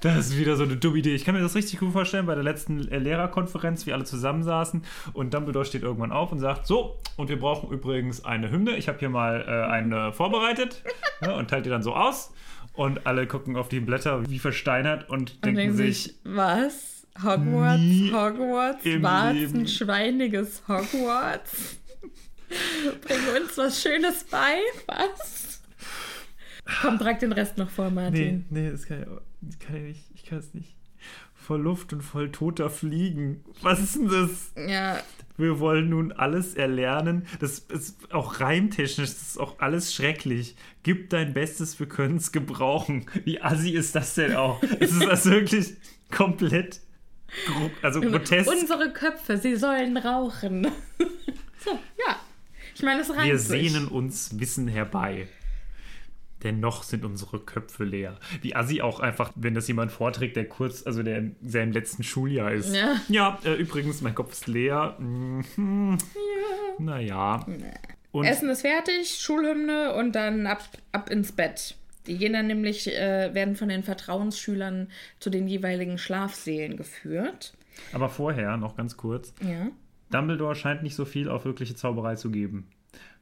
[0.00, 1.14] das ist wieder so eine dumme Idee.
[1.14, 4.82] Ich kann mir das richtig gut vorstellen bei der letzten äh, Lehrerkonferenz, wie alle zusammensaßen
[5.12, 8.76] und Dumbledore steht irgendwann auf und sagt, so, und wir brauchen übrigens eine Hymne.
[8.76, 10.82] Ich habe hier mal äh, eine vorbereitet
[11.22, 12.32] ja, und teilt die dann so aus.
[12.72, 17.06] Und alle gucken auf die Blätter wie versteinert und Und denken denken sich, sich, was?
[17.22, 17.82] Hogwarts?
[18.12, 18.84] Hogwarts?
[19.02, 21.76] War es ein schweiniges Hogwarts?
[22.48, 24.56] Bring uns was Schönes bei?
[24.86, 25.62] Was?
[26.82, 28.44] Komm, trag den Rest noch vor, Nee, Martin.
[28.50, 29.08] nee, das kann ich,
[29.42, 30.02] das kann ich nicht.
[30.14, 30.74] Ich kann es nicht.
[31.34, 33.44] Voll Luft und voll toter Fliegen.
[33.60, 34.52] Was ist denn das?
[34.68, 34.98] Ja,
[35.36, 37.26] Wir wollen nun alles erlernen.
[37.40, 40.54] Das ist auch reimtechnisch, das ist auch alles schrecklich.
[40.84, 43.06] Gib dein Bestes, wir können es gebrauchen.
[43.24, 44.62] Wie assi ist das denn auch?
[44.78, 45.74] Es ist das wirklich
[46.10, 46.80] komplett
[47.82, 48.48] also grotesk.
[48.48, 50.68] unsere Köpfe, sie sollen rauchen.
[51.64, 51.70] so,
[52.06, 52.16] ja.
[52.76, 53.72] Ich meine, es reimt Wir sich.
[53.72, 55.28] sehnen uns Wissen herbei.
[56.44, 58.18] Denn noch sind unsere Köpfe leer.
[58.42, 62.02] Wie Assi auch einfach, wenn das jemand vorträgt, der kurz, also der in seinem letzten
[62.02, 62.74] Schuljahr ist.
[62.74, 63.00] Ja.
[63.08, 64.96] Ja, äh, übrigens, mein Kopf ist leer.
[64.98, 65.98] Mhm.
[66.78, 67.46] Naja.
[68.12, 71.76] Und Essen ist fertig, Schulhymne und dann ab, ab ins Bett.
[72.06, 74.88] Die gehen dann nämlich, äh, werden von den Vertrauensschülern
[75.20, 77.54] zu den jeweiligen Schlafsälen geführt.
[77.92, 79.32] aber vorher noch ganz kurz.
[79.40, 79.68] Ja.
[80.10, 82.68] Dumbledore scheint nicht so viel auf wirkliche Zauberei zu geben.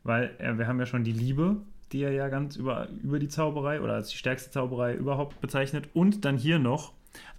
[0.03, 1.63] Weil äh, wir haben ja schon die Liebe,
[1.93, 5.89] die er ja ganz über, über die Zauberei oder als die stärkste Zauberei überhaupt bezeichnet.
[5.95, 6.93] Und dann hier noch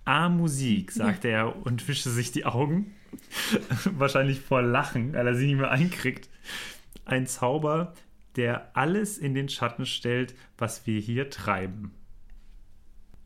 [0.05, 2.93] A Musik, sagt er und wischte sich die Augen.
[3.97, 6.29] Wahrscheinlich vor Lachen, weil er sie nicht mehr einkriegt.
[7.05, 7.93] Ein Zauber,
[8.35, 11.91] der alles in den Schatten stellt, was wir hier treiben.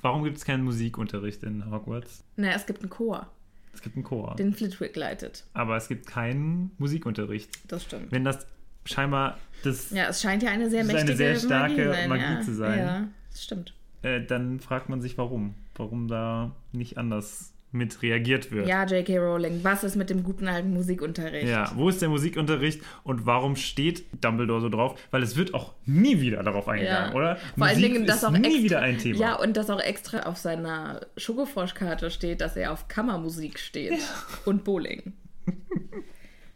[0.02, 2.24] Warum gibt es keinen Musikunterricht in Hogwarts?
[2.36, 3.28] Na, es gibt einen Chor,
[3.74, 5.46] Es gibt einen Chor, den Flitwick leitet.
[5.54, 7.50] aber es gibt keinen Musikunterricht.
[7.68, 8.12] Das stimmt.
[8.12, 8.46] wenn das
[8.88, 11.92] scheinbar das, Ja, es scheint ja eine sehr Das ist eine mächtige sehr starke Magie,
[11.94, 12.42] sein, Magie ja.
[12.42, 12.80] zu sein.
[12.80, 13.74] Ja, das stimmt.
[14.04, 15.56] äh, dann fragt man sich, warum.
[15.76, 18.66] Warum da nicht anders mit reagiert wird.
[18.68, 19.18] Ja, J.K.
[19.18, 21.48] Rowling, was ist mit dem guten alten Musikunterricht?
[21.50, 24.98] Ja, wo ist der Musikunterricht und warum steht Dumbledore so drauf?
[25.12, 27.16] Weil es wird auch nie wieder darauf eingegangen, Ja.
[27.16, 27.36] oder?
[27.58, 29.20] Vor allen Musik Dingen, dass ist auch nie extra, wieder ein Thema.
[29.20, 34.00] Ja, und dass auch extra auf seiner Schokofroschkarte steht, dass er auf Kammermusik steht
[34.46, 35.14] und Bowling.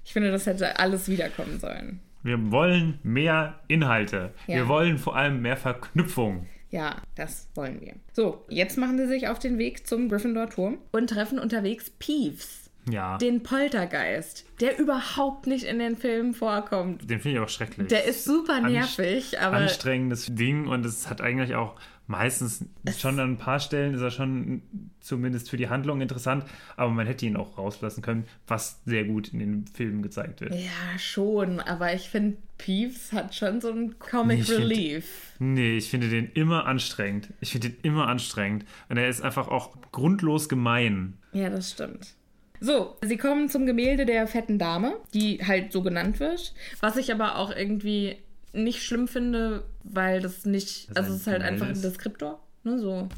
[0.05, 1.99] Ich finde, das hätte alles wiederkommen sollen.
[2.23, 4.33] Wir wollen mehr Inhalte.
[4.47, 4.55] Ja.
[4.57, 6.47] Wir wollen vor allem mehr Verknüpfung.
[6.69, 7.95] Ja, das wollen wir.
[8.13, 13.17] So, jetzt machen sie sich auf den Weg zum Gryffindor-Turm und treffen unterwegs Peeves, Ja,
[13.17, 17.09] den Poltergeist, der überhaupt nicht in den Filmen vorkommt.
[17.09, 17.87] den finde ich auch schrecklich.
[17.89, 21.75] Der ist super Anst- nervig, aber Anstrengendes Ding und es hat eigentlich auch
[22.07, 22.65] meistens
[22.97, 24.61] schon an ein paar Stellen ist er schon
[24.99, 26.43] zumindest für die Handlung interessant,
[26.75, 30.53] aber man hätte ihn auch rauslassen können, was sehr gut in den Filmen gezeigt wird.
[30.53, 31.59] ja, schon.
[31.59, 35.31] Aber ich finde, Peeves hat schon so einen Comic Nee, ich find- Relief.
[35.39, 37.29] Nee, ich finde den immer anstrengend.
[37.39, 38.65] Ich finde den immer anstrengend.
[38.89, 41.13] Und er ist einfach auch grundlos gemein.
[41.33, 42.13] Ja, das stimmt.
[42.59, 46.53] So, sie kommen zum Gemälde der fetten Dame, die halt so genannt wird.
[46.79, 48.17] Was ich aber auch irgendwie
[48.53, 50.89] nicht schlimm finde, weil das nicht.
[50.89, 51.81] Das also es ist halt einfach ein?
[51.81, 52.39] Deskriptor.
[52.63, 53.09] Ne, so.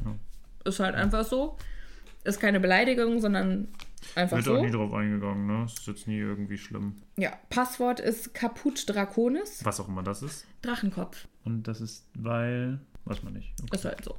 [0.65, 1.57] Ist halt einfach so.
[2.23, 3.67] Ist keine Beleidigung, sondern
[4.15, 4.57] einfach Wird so.
[4.57, 5.65] auch nie drauf eingegangen, ne?
[5.65, 6.95] Ist jetzt nie irgendwie schlimm.
[7.17, 10.45] Ja, Passwort ist Caput Draconis, Was auch immer das ist.
[10.61, 11.27] Drachenkopf.
[11.43, 12.79] Und das ist, weil.
[13.05, 13.53] Weiß man nicht.
[13.61, 13.75] Okay.
[13.75, 14.17] Ist halt so.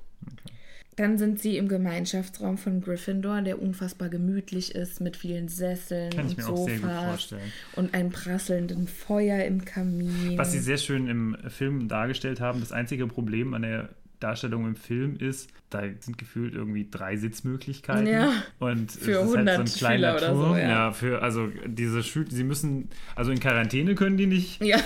[0.97, 6.27] Dann sind sie im Gemeinschaftsraum von Gryffindor, der unfassbar gemütlich ist, mit vielen Sesseln Kann
[6.29, 7.53] ich und Sofas vorstellen.
[7.77, 10.39] und einem prasselnden Feuer im Kamin.
[10.39, 13.89] Was sie sehr schön im Film dargestellt haben, das einzige Problem an der
[14.21, 18.07] Darstellung im Film ist, da sind gefühlt irgendwie drei Sitzmöglichkeiten.
[18.07, 18.33] Ja.
[18.61, 20.57] Und Für es ist halt 100 so ein kleiner Schüler oder so, Turm.
[20.59, 20.69] ja.
[20.69, 20.93] ja.
[20.93, 24.63] für, also diese Schüler, sie müssen, also in Quarantäne können die nicht.
[24.63, 24.79] ja,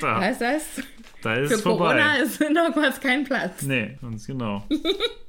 [0.00, 0.62] Da, heißt das?
[1.22, 1.92] da ist Für es vorbei.
[2.00, 3.62] Corona ist Hogwarts kein Platz.
[3.62, 4.64] Nee, ganz genau.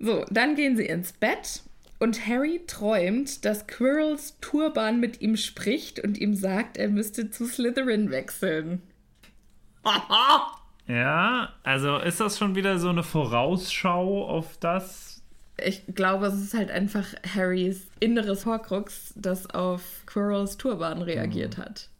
[0.00, 1.62] So, dann gehen sie ins Bett
[1.98, 7.44] und Harry träumt, dass Quirrells Turban mit ihm spricht und ihm sagt, er müsste zu
[7.46, 8.82] Slytherin wechseln.
[10.86, 15.22] Ja, also ist das schon wieder so eine Vorausschau auf das?
[15.62, 21.62] Ich glaube, es ist halt einfach Harrys inneres Horcrux, das auf Quirrells Turban reagiert Mhm.
[21.62, 21.90] hat.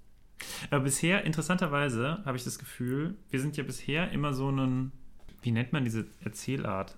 [0.70, 4.90] Aber bisher, interessanterweise, habe ich das Gefühl, wir sind ja bisher immer so einen,
[5.42, 6.96] wie nennt man diese Erzählart?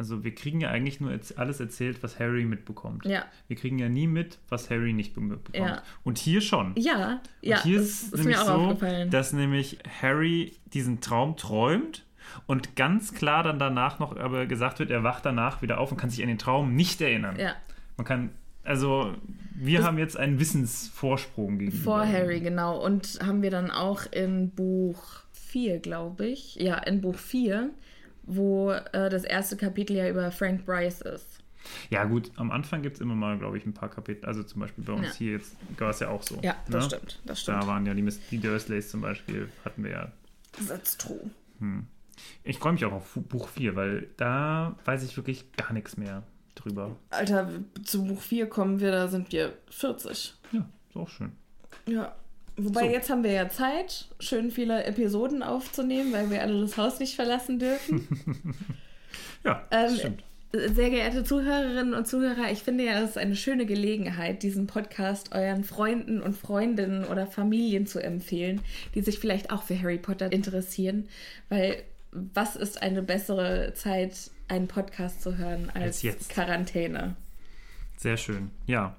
[0.00, 3.04] Also wir kriegen ja eigentlich nur alles erzählt, was Harry mitbekommt.
[3.04, 3.26] Ja.
[3.48, 5.68] Wir kriegen ja nie mit, was Harry nicht be- mitbekommt.
[5.68, 5.82] Ja.
[6.04, 6.72] Und hier schon.
[6.78, 9.10] Ja, ja, Und hier das ist, ist nämlich mir auch so, aufgefallen.
[9.10, 12.06] dass nämlich Harry diesen Traum träumt
[12.46, 15.98] und ganz klar dann danach noch aber gesagt wird, er wacht danach wieder auf und
[15.98, 17.38] kann sich an den Traum nicht erinnern.
[17.38, 17.52] Ja.
[17.98, 18.30] Man kann,
[18.64, 19.12] also
[19.54, 21.82] wir haben jetzt einen Wissensvorsprung gegenüber.
[21.84, 22.82] Vor Harry, genau.
[22.82, 26.54] Und haben wir dann auch in Buch 4, glaube ich.
[26.54, 27.68] Ja, in Buch 4,
[28.36, 31.38] wo äh, das erste Kapitel ja über Frank Bryce ist.
[31.90, 34.24] Ja, gut, am Anfang gibt es immer mal, glaube ich, ein paar Kapitel.
[34.24, 35.14] Also zum Beispiel bei uns Ja.
[35.14, 36.38] hier jetzt war es ja auch so.
[36.42, 36.96] Ja, das ne?
[36.96, 37.20] stimmt.
[37.26, 37.62] Das stimmt.
[37.62, 40.12] Da waren ja die, Miss- die Dursleys zum Beispiel, hatten wir ja.
[40.66, 41.30] That's true.
[42.44, 46.22] Ich freue mich auch auf Buch 4, weil da weiß ich wirklich gar nichts mehr
[46.54, 46.96] drüber.
[47.10, 47.50] Alter,
[47.84, 50.34] zu Buch 4 kommen wir, da sind wir 40.
[50.52, 51.32] Ja, ist auch schön.
[51.86, 52.14] Ja.
[52.64, 52.90] Wobei So.
[52.90, 57.14] jetzt haben wir ja Zeit, schön viele Episoden aufzunehmen, weil wir alle das Haus nicht
[57.16, 58.06] verlassen dürfen.
[59.44, 60.22] Ja, das Ähm, stimmt.
[60.52, 65.32] Sehr geehrte Zuhörerinnen und Zuhörer, ich finde ja, das ist eine schöne Gelegenheit, diesen Podcast
[65.32, 68.60] euren Freunden und Freundinnen oder Familien zu empfehlen,
[68.94, 71.08] die sich vielleicht auch für Harry Potter interessieren,
[71.48, 71.82] weil
[72.12, 76.30] was ist eine bessere Zeit, einen Podcast zu hören als, Als jetzt.
[76.30, 77.14] Quarantäne?
[77.96, 78.50] Sehr schön.
[78.66, 78.96] Ja.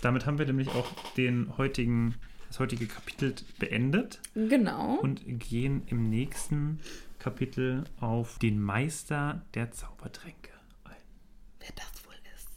[0.00, 2.14] Damit haben wir nämlich auch den heutigen,
[2.48, 4.96] das heutige Kapitel beendet Genau.
[5.00, 6.80] und gehen im nächsten
[7.18, 10.50] Kapitel auf den Meister der Zaubertränke
[10.84, 10.92] ein.
[11.60, 12.48] Wer das wohl ist.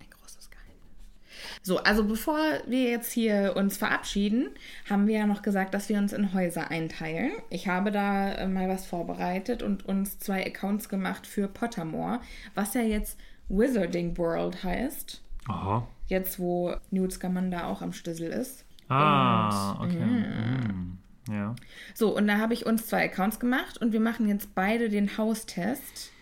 [0.00, 1.60] Ein großes Geheimnis.
[1.62, 4.48] So, also bevor wir jetzt hier uns verabschieden,
[4.88, 7.32] haben wir ja noch gesagt, dass wir uns in Häuser einteilen.
[7.50, 12.20] Ich habe da äh, mal was vorbereitet und uns zwei Accounts gemacht für Pottermore,
[12.54, 13.18] was ja jetzt
[13.48, 15.20] Wizarding World heißt.
[15.48, 15.86] Aha.
[16.12, 18.66] Jetzt, wo Newt Scamander auch am Stüssel ist.
[18.90, 19.96] Ah, okay.
[19.96, 20.98] Mm.
[21.30, 21.56] Ja.
[21.94, 25.16] So, und da habe ich uns zwei Accounts gemacht und wir machen jetzt beide den
[25.16, 26.12] Haustest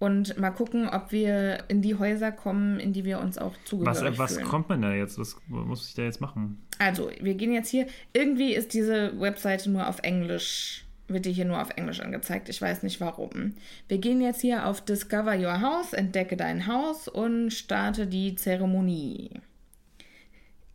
[0.00, 3.64] und mal gucken, ob wir in die Häuser kommen, in die wir uns auch Was,
[3.64, 4.48] zugehörig was fühlen.
[4.48, 5.20] kommt man da jetzt?
[5.20, 6.60] Was muss ich da jetzt machen?
[6.80, 7.86] Also, wir gehen jetzt hier.
[8.12, 12.48] Irgendwie ist diese Webseite nur auf Englisch, wird die hier nur auf Englisch angezeigt.
[12.48, 13.54] Ich weiß nicht warum.
[13.88, 19.40] Wir gehen jetzt hier auf Discover Your House, entdecke dein Haus und starte die Zeremonie.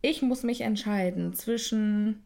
[0.02, 2.22] Ich muss mich entscheiden zwischen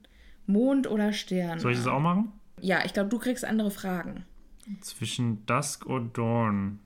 [0.47, 1.61] Mond oder Stern.
[1.61, 2.33] Soll ich das auch machen?
[2.61, 4.25] Ja, ich glaube, du kriegst andere Fragen.
[4.81, 6.81] Zwischen Dusk und Dawn.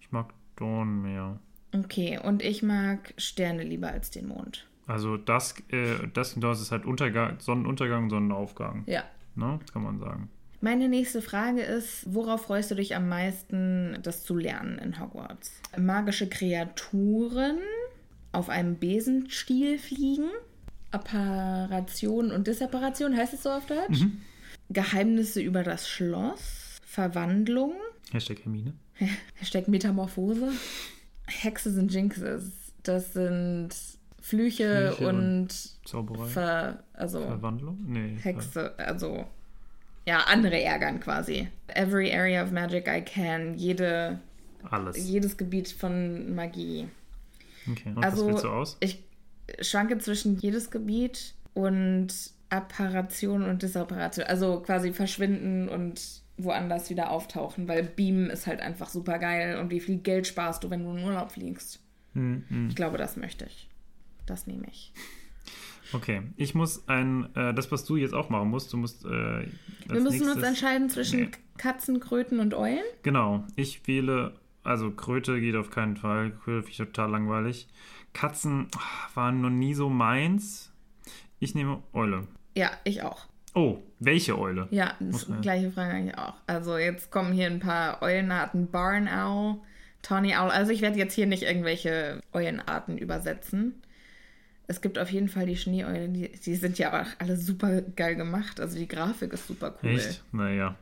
[0.00, 1.40] Ich mag Dawn mehr.
[1.74, 4.66] Okay, und ich mag Sterne lieber als den Mond.
[4.86, 8.84] Also das, äh, das das ist halt Untergang, Sonnenuntergang, Sonnenaufgang.
[8.86, 9.04] Ja.
[9.34, 9.58] Ne?
[9.72, 10.30] Kann man sagen.
[10.60, 15.52] Meine nächste Frage ist, worauf freust du dich am meisten, das zu lernen in Hogwarts?
[15.76, 17.58] Magische Kreaturen
[18.32, 20.30] auf einem Besenstiel fliegen?
[20.90, 24.06] Apparation und Disapparation, heißt es so auf Deutsch?
[24.70, 26.80] Geheimnisse über das Schloss?
[26.84, 27.74] Verwandlung?
[28.10, 28.72] Hashtag Hermine.
[29.34, 30.50] Hashtag Metamorphose?
[31.26, 32.50] Hexe sind Jinxes.
[32.82, 33.70] Das sind
[34.20, 35.48] Flüche, Flüche und,
[35.84, 36.26] Zauberei.
[36.26, 37.78] Ver, also Verwandlung?
[37.86, 38.16] Nee.
[38.20, 39.26] Hexe, also
[40.08, 41.48] ja, andere ärgern quasi.
[41.66, 44.18] Every area of magic I can, jede,
[44.70, 44.96] Alles.
[44.96, 46.88] jedes Gebiet von Magie.
[47.70, 47.92] Okay.
[47.94, 48.76] Und Also was willst du aus?
[48.80, 49.04] ich
[49.60, 52.08] schwanke zwischen jedes Gebiet und
[52.48, 54.24] Apparation und Disapparation.
[54.26, 56.00] Also quasi verschwinden und
[56.38, 60.64] woanders wieder auftauchen, weil Beam ist halt einfach super geil und wie viel Geld sparst
[60.64, 61.80] du, wenn du in Urlaub fliegst.
[62.14, 62.68] Hm, hm.
[62.70, 63.68] Ich glaube, das möchte ich.
[64.24, 64.94] Das nehme ich.
[65.92, 66.22] Okay.
[66.36, 69.04] Ich muss ein, äh, das, was du jetzt auch machen musst, du musst.
[69.04, 69.46] Äh, Wir
[69.88, 71.30] müssen uns nächstes- entscheiden zwischen Nee.
[71.56, 72.84] Katzen, Kröten und Eulen.
[73.02, 73.44] Genau.
[73.56, 76.30] Ich wähle, also Kröte geht auf keinen Fall.
[76.30, 77.68] Kröte finde ich total langweilig.
[78.12, 78.80] Katzen ah,
[79.14, 80.72] waren noch nie so meins.
[81.38, 82.26] Ich nehme Eule.
[82.56, 83.26] Ja, ich auch.
[83.54, 84.68] Oh, welche Eule?
[84.70, 85.38] Ja, das Okay.
[85.40, 86.34] gleiche Frage eigentlich auch.
[86.46, 88.70] Also jetzt kommen hier ein paar Eulenarten.
[88.70, 89.58] Barn Owl,
[90.02, 90.50] Tawny Owl.
[90.50, 93.82] Also ich werde jetzt hier nicht irgendwelche Eulenarten übersetzen.
[94.70, 98.16] Es gibt auf jeden Fall die Schneeeulen, die, die sind ja auch alle super geil
[98.16, 98.60] gemacht.
[98.60, 99.92] Also die Grafik ist super cool.
[99.92, 100.22] Echt?
[100.30, 100.76] Naja.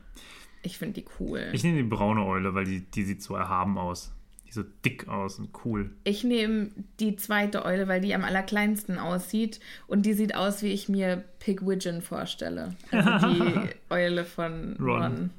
[0.61, 1.47] Ich finde die cool.
[1.53, 4.11] Ich nehme die braune Eule, weil die, die sieht so erhaben aus.
[4.45, 5.91] Die so dick aus und cool.
[6.03, 9.61] Ich nehme die zweite Eule, weil die am allerkleinsten aussieht.
[9.87, 12.75] Und die sieht aus, wie ich mir Pigwidgeon vorstelle.
[12.91, 15.01] Also die Eule von Ron.
[15.01, 15.29] Ron.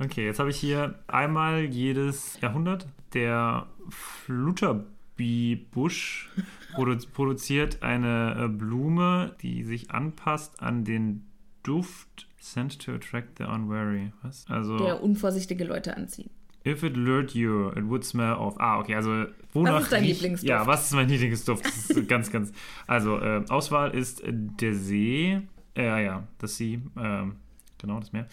[0.00, 2.88] Okay, jetzt habe ich hier einmal jedes Jahrhundert.
[3.12, 6.30] Der Flutterby-Busch
[6.74, 11.24] produ produziert eine äh, Blume, die sich anpasst an den
[11.62, 12.28] Duft.
[12.38, 14.12] Sent to attract the unwary.
[14.22, 14.44] Was?
[14.50, 16.30] Also, Der unvorsichtige Leute anzieht.
[16.66, 18.56] if it lured you, it would smell of.
[18.58, 20.48] Ah, okay, also wonach ist dein Lieblingsduft?
[20.48, 21.64] Ja, was ist mein Lieblingsduft?
[21.64, 22.52] Das ist ganz, ganz.
[22.86, 25.40] Also, äh, Auswahl ist äh, der See.
[25.74, 26.80] Äh, ja, ja, das See.
[26.98, 27.36] Ähm,
[27.78, 28.26] genau, das Meer.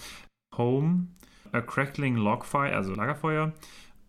[0.57, 1.07] Home,
[1.51, 3.53] a crackling log fire, also Lagerfeuer.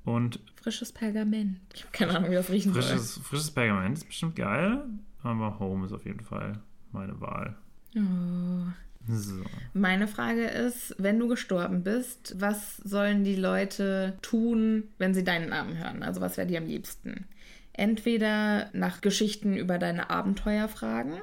[0.05, 1.59] Und Frisches Pergament.
[1.75, 4.85] Ich habe keine Ahnung, wie das riechen frisches, frisches Pergament ist bestimmt geil.
[5.23, 6.61] Aber Home ist auf jeden Fall
[6.93, 7.57] meine Wahl.
[7.95, 8.03] soll.
[8.05, 8.73] Oh.
[9.09, 9.43] So.
[9.75, 15.49] Meine Frage ist, wenn du gestorben bist, was sollen die Leute tun, wenn sie deinen
[15.49, 16.03] Namen hören?
[16.03, 17.27] Also was wäre dir am liebsten?
[17.73, 21.21] Entweder nach Geschichten über deine Abenteuer fragen,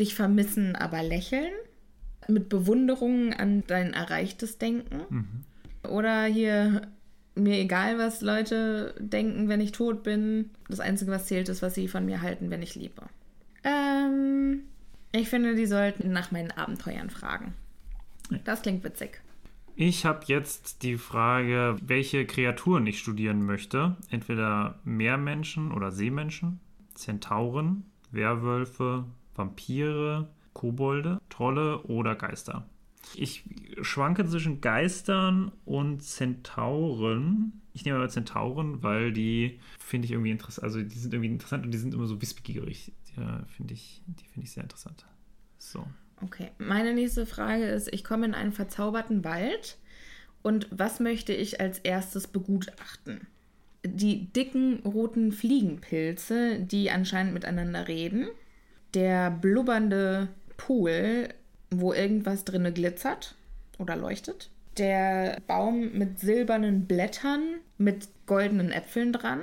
[0.00, 1.52] dich vermissen, aber lächeln,
[2.26, 5.44] mit Bewunderung an dein Erreichtes denken
[5.88, 6.88] oder hier
[7.38, 10.50] mir egal, was Leute denken, wenn ich tot bin.
[10.68, 13.02] Das Einzige, was zählt, ist, was sie von mir halten, wenn ich lebe.
[13.64, 14.62] Ähm,
[15.12, 17.54] ich finde, die sollten nach meinen Abenteuern fragen.
[18.44, 19.20] Das klingt witzig.
[19.74, 23.96] Ich habe jetzt die Frage, welche Kreaturen ich studieren möchte.
[24.10, 26.60] Entweder Meermenschen oder Seemenschen,
[26.94, 29.04] Zentauren, Werwölfe,
[29.36, 32.66] Vampire, Kobolde, Trolle oder Geister.
[33.14, 33.44] Ich
[33.82, 37.60] schwanke zwischen Geistern und Zentauren.
[37.72, 40.64] Ich nehme aber Zentauren, weil die finde ich irgendwie interessant.
[40.64, 42.92] Also die sind irgendwie interessant und die sind immer so wissbegierig.
[43.16, 45.06] Ja, finde ich, die finde ich sehr interessant.
[45.58, 45.86] So.
[46.22, 49.78] Okay, meine nächste Frage ist, ich komme in einen verzauberten Wald
[50.42, 53.26] und was möchte ich als erstes begutachten?
[53.84, 58.28] Die dicken roten Fliegenpilze, die anscheinend miteinander reden,
[58.94, 61.28] der blubbernde Pool,
[61.70, 63.34] wo irgendwas drinne glitzert
[63.78, 67.42] oder leuchtet, der Baum mit silbernen Blättern
[67.76, 69.40] mit goldenen Äpfeln dran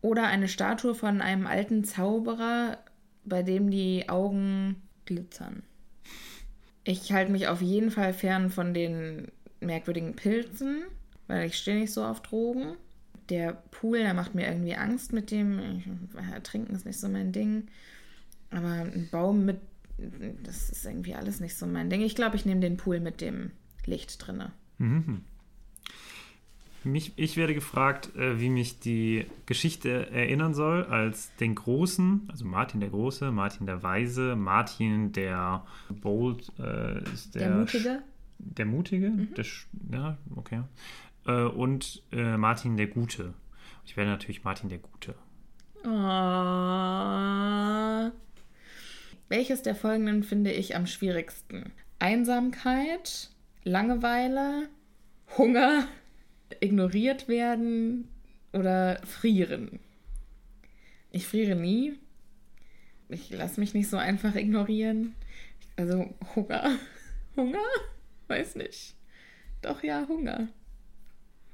[0.00, 2.78] oder eine Statue von einem alten Zauberer,
[3.24, 5.62] bei dem die Augen glitzern.
[6.84, 9.28] Ich halte mich auf jeden Fall fern von den
[9.60, 10.84] merkwürdigen Pilzen,
[11.26, 12.76] weil ich stehe nicht so auf Drogen.
[13.28, 15.60] Der Pool, der macht mir irgendwie Angst mit dem.
[16.16, 17.68] Äh, Trinken ist nicht so mein Ding.
[18.50, 19.60] Aber ein Baum mit.
[20.44, 22.02] Das ist irgendwie alles nicht so mein Ding.
[22.02, 23.50] Ich glaube, ich nehme den Pool mit dem
[23.86, 24.52] Licht drinne.
[26.82, 32.46] Mich, ich werde gefragt, äh, wie mich die Geschichte erinnern soll als den Großen, also
[32.46, 38.02] Martin der Große, Martin der Weise, Martin der Bold, äh, ist der, Der Mutige?
[38.38, 40.62] Der Mutige, der, Sch- ja, okay.
[41.26, 43.34] Äh, und äh, Martin der Gute.
[43.84, 45.14] Ich werde natürlich Martin der Gute.
[45.86, 48.10] Ah.
[49.30, 51.70] Welches der folgenden finde ich am schwierigsten?
[52.00, 53.30] Einsamkeit,
[53.62, 54.68] Langeweile,
[55.38, 55.86] Hunger,
[56.58, 58.08] ignoriert werden
[58.52, 59.78] oder frieren.
[61.12, 61.96] Ich friere nie.
[63.08, 65.14] Ich lasse mich nicht so einfach ignorieren.
[65.76, 66.76] Also Hunger.
[67.36, 67.58] Hunger?
[68.26, 68.96] Weiß nicht.
[69.62, 70.48] Doch ja, Hunger.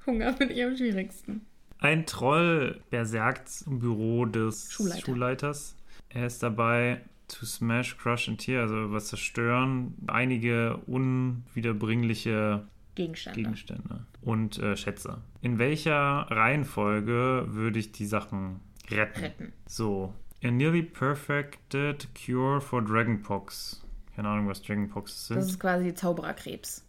[0.06, 1.44] Hunger finde ich am schwierigsten.
[1.78, 5.00] Ein Troll berserkt im Büro des Schulleiter.
[5.00, 5.76] Schulleiters.
[6.08, 9.94] Er ist dabei to smash, crush and tear, also was zerstören.
[10.06, 13.40] Einige unwiederbringliche Gegenstände.
[13.40, 15.22] Gegenstände und äh, Schätze.
[15.42, 18.60] In welcher Reihenfolge würde ich die Sachen
[18.90, 19.20] retten?
[19.20, 19.52] Retten.
[19.66, 20.14] So.
[20.42, 23.82] A nearly perfected cure for Dragonpox.
[24.14, 25.36] Keine Ahnung, was Dragonpox sind.
[25.38, 26.84] Das ist quasi Zaubererkrebs.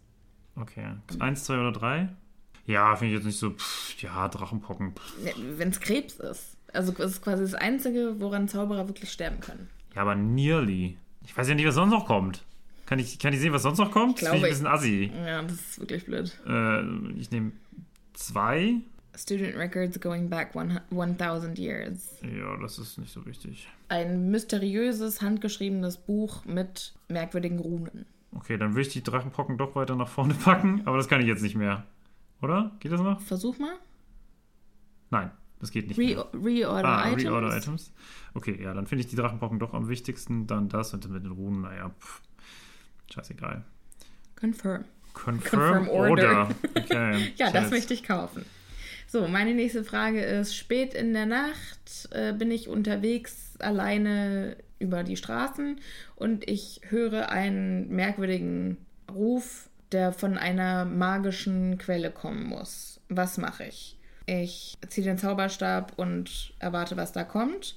[0.56, 0.94] Okay.
[1.18, 2.08] Eins, zwei oder drei?
[2.66, 4.94] Ja, finde ich jetzt nicht so, pff, ja, Drachenpocken.
[5.56, 6.56] Wenn es Krebs ist.
[6.72, 9.70] Also es ist quasi das Einzige, woran Zauberer wirklich sterben können.
[9.94, 10.96] Ja, aber nearly.
[11.24, 12.44] Ich weiß ja nicht, was sonst noch kommt.
[12.86, 14.18] Kann ich, kann ich sehen, was sonst noch kommt?
[14.18, 15.12] Ich Das finde ich glaube, ein bisschen assi.
[15.26, 16.38] Ja, das ist wirklich blöd.
[16.46, 17.52] Äh, ich nehme
[18.14, 18.76] zwei.
[19.14, 22.18] Student Records going back one, 1000 years.
[22.22, 23.68] Ja, das ist nicht so wichtig.
[23.88, 28.06] Ein mysteriöses, handgeschriebenes Buch mit merkwürdigen Runen.
[28.34, 31.26] Okay, dann will ich die Drachenpocken doch weiter nach vorne packen, aber das kann ich
[31.26, 31.84] jetzt nicht mehr.
[32.40, 32.70] Oder?
[32.80, 33.20] Geht das noch?
[33.20, 33.74] Versuch mal.
[35.10, 35.30] Nein,
[35.60, 36.26] das geht nicht Re mehr.
[36.44, 37.24] Reorder Ah, Items.
[37.24, 37.92] Reorder Items.
[38.34, 40.46] Okay, ja, dann finde ich die Drachenpocken doch am wichtigsten.
[40.46, 42.20] Dann das und mit den Runen, naja, pff,
[43.12, 43.64] scheißegal.
[44.38, 44.84] Confirm.
[45.14, 45.40] Confirm,
[45.86, 46.38] Confirm Order.
[46.38, 46.48] Order.
[46.76, 47.32] Okay.
[47.36, 47.70] Ja, das Scheiß.
[47.70, 48.44] möchte ich kaufen.
[49.08, 55.02] So, meine nächste Frage ist: Spät in der Nacht äh, bin ich unterwegs alleine über
[55.02, 55.80] die Straßen
[56.14, 58.76] und ich höre einen merkwürdigen
[59.12, 63.00] Ruf, der von einer magischen Quelle kommen muss.
[63.08, 63.97] Was mache ich?
[64.28, 67.76] Ich ziehe den Zauberstab und erwarte, was da kommt.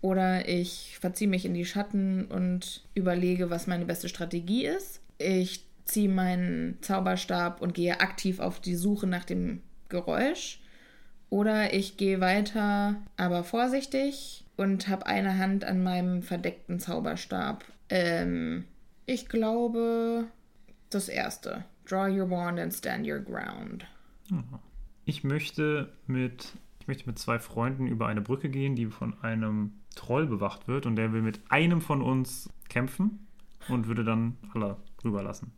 [0.00, 5.00] Oder ich verziehe mich in die Schatten und überlege, was meine beste Strategie ist.
[5.18, 10.60] Ich ziehe meinen Zauberstab und gehe aktiv auf die Suche nach dem Geräusch.
[11.30, 17.64] Oder ich gehe weiter, aber vorsichtig und habe eine Hand an meinem verdeckten Zauberstab.
[17.88, 18.64] Ähm,
[19.06, 20.24] ich glaube,
[20.90, 21.64] das erste.
[21.86, 23.86] Draw your wand and stand your ground.
[25.08, 29.72] Ich möchte mit ich möchte mit zwei Freunden über eine Brücke gehen, die von einem
[29.94, 33.26] Troll bewacht wird und der will mit einem von uns kämpfen
[33.70, 35.50] und würde dann alle rüberlassen.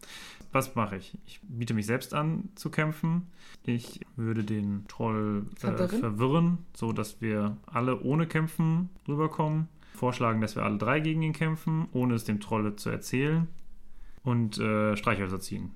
[0.53, 1.18] Was mache ich?
[1.26, 3.26] Ich biete mich selbst an zu kämpfen.
[3.66, 6.59] Ich würde den Troll äh, Verwirren?
[6.72, 9.66] so dass wir alle ohne Kämpfen rüberkommen.
[9.94, 13.48] Vorschlagen, dass wir alle drei gegen ihn kämpfen, ohne es dem Troll zu erzählen.
[14.22, 15.72] Und äh, Streichhölzer ziehen.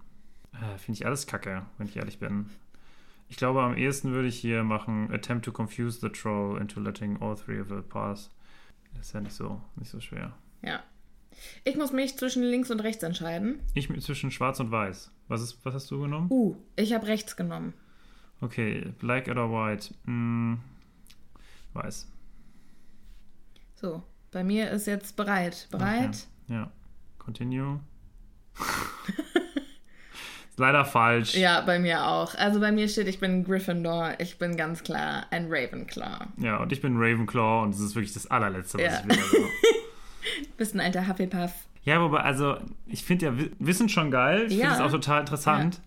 [0.53, 2.47] Äh, Finde ich alles kacke, wenn ich ehrlich bin.
[3.35, 7.21] Ich glaube, am ehesten würde ich hier machen: Attempt to confuse the troll into letting
[7.21, 8.31] all three of it pass.
[8.95, 10.39] Das ist ja nicht so, nicht so schwer.
[10.63, 10.85] Ja.
[11.65, 13.59] Ich muss mich zwischen links und rechts entscheiden.
[13.75, 15.11] Ich zwischen schwarz und weiß.
[15.27, 16.29] Was, ist, was hast du genommen?
[16.31, 17.75] Uh, ich habe rechts genommen.
[18.41, 19.93] Okay, black oder white?
[20.05, 20.61] Hm,
[21.73, 22.07] weiß.
[23.75, 25.67] So, bei mir ist jetzt bereit.
[25.73, 26.29] Bereit?
[26.45, 26.55] Okay.
[26.55, 26.73] Ja.
[27.19, 27.81] Continue.
[30.55, 31.35] ist leider falsch.
[31.35, 32.35] Ja, bei mir auch.
[32.37, 34.13] Also bei mir steht, ich bin Gryffindor.
[34.19, 36.27] Ich bin ganz klar ein Ravenclaw.
[36.39, 39.01] Ja, und ich bin Ravenclaw und das ist wirklich das allerletzte, was Ja.
[39.01, 39.19] ich will.
[39.25, 39.49] Also.
[40.57, 41.53] Bist ein alter Hufflepuff.
[41.83, 44.47] Ja, wobei, also, ich finde ja Wi- Wissen schon geil.
[44.49, 44.71] Ich Ja.
[44.71, 45.81] finde es auch total interessant.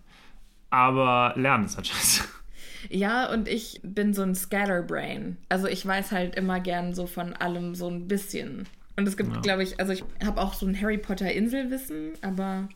[0.70, 2.24] Aber Lernen ist halt scheiße.
[2.90, 5.36] Ja, und ich bin so ein Scatterbrain.
[5.48, 8.66] Also ich weiß halt immer gern so von allem so ein bisschen.
[8.96, 12.68] Und es gibt, glaube ich, also ich habe auch so ein Harry Potter Inselwissen, aber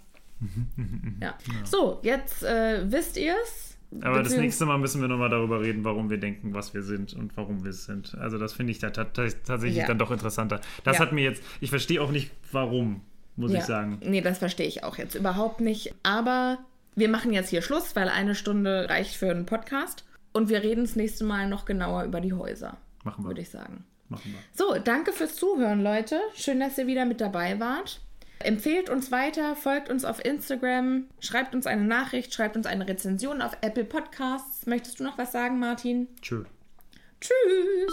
[1.20, 1.34] ja.
[1.64, 3.76] So, jetzt äh, wisst ihr's.
[4.00, 7.12] Aber das nächste Mal müssen wir nochmal darüber reden, warum wir denken, was wir sind
[7.12, 8.14] und warum wir es sind.
[8.18, 9.86] Also das finde ich da ta- ta- tatsächlich Ja.
[9.86, 10.62] dann doch interessanter.
[10.82, 11.02] Das Ja.
[11.02, 13.02] hat mir jetzt, ich verstehe auch nicht, warum,
[13.36, 13.58] muss Ja.
[13.58, 14.00] ich sagen.
[14.02, 15.94] Nee, das verstehe ich auch jetzt überhaupt nicht.
[16.02, 16.58] Aber
[16.96, 20.04] wir machen jetzt hier Schluss, weil eine Stunde reicht für einen Podcast.
[20.32, 23.28] Und wir reden das nächste Mal noch genauer über die Häuser, Machen wir.
[23.28, 23.84] würde ich sagen.
[24.08, 24.38] Machen wir.
[24.54, 26.18] So, danke fürs Zuhören, Leute.
[26.34, 28.00] Schön, dass ihr wieder mit dabei wart.
[28.44, 33.40] Empfehlt uns weiter, folgt uns auf Instagram, schreibt uns eine Nachricht, schreibt uns eine Rezension
[33.40, 34.66] auf Apple Podcasts.
[34.66, 36.08] Möchtest du noch was sagen, Martin?
[36.20, 36.44] Tschö.
[37.20, 37.92] Tschüss!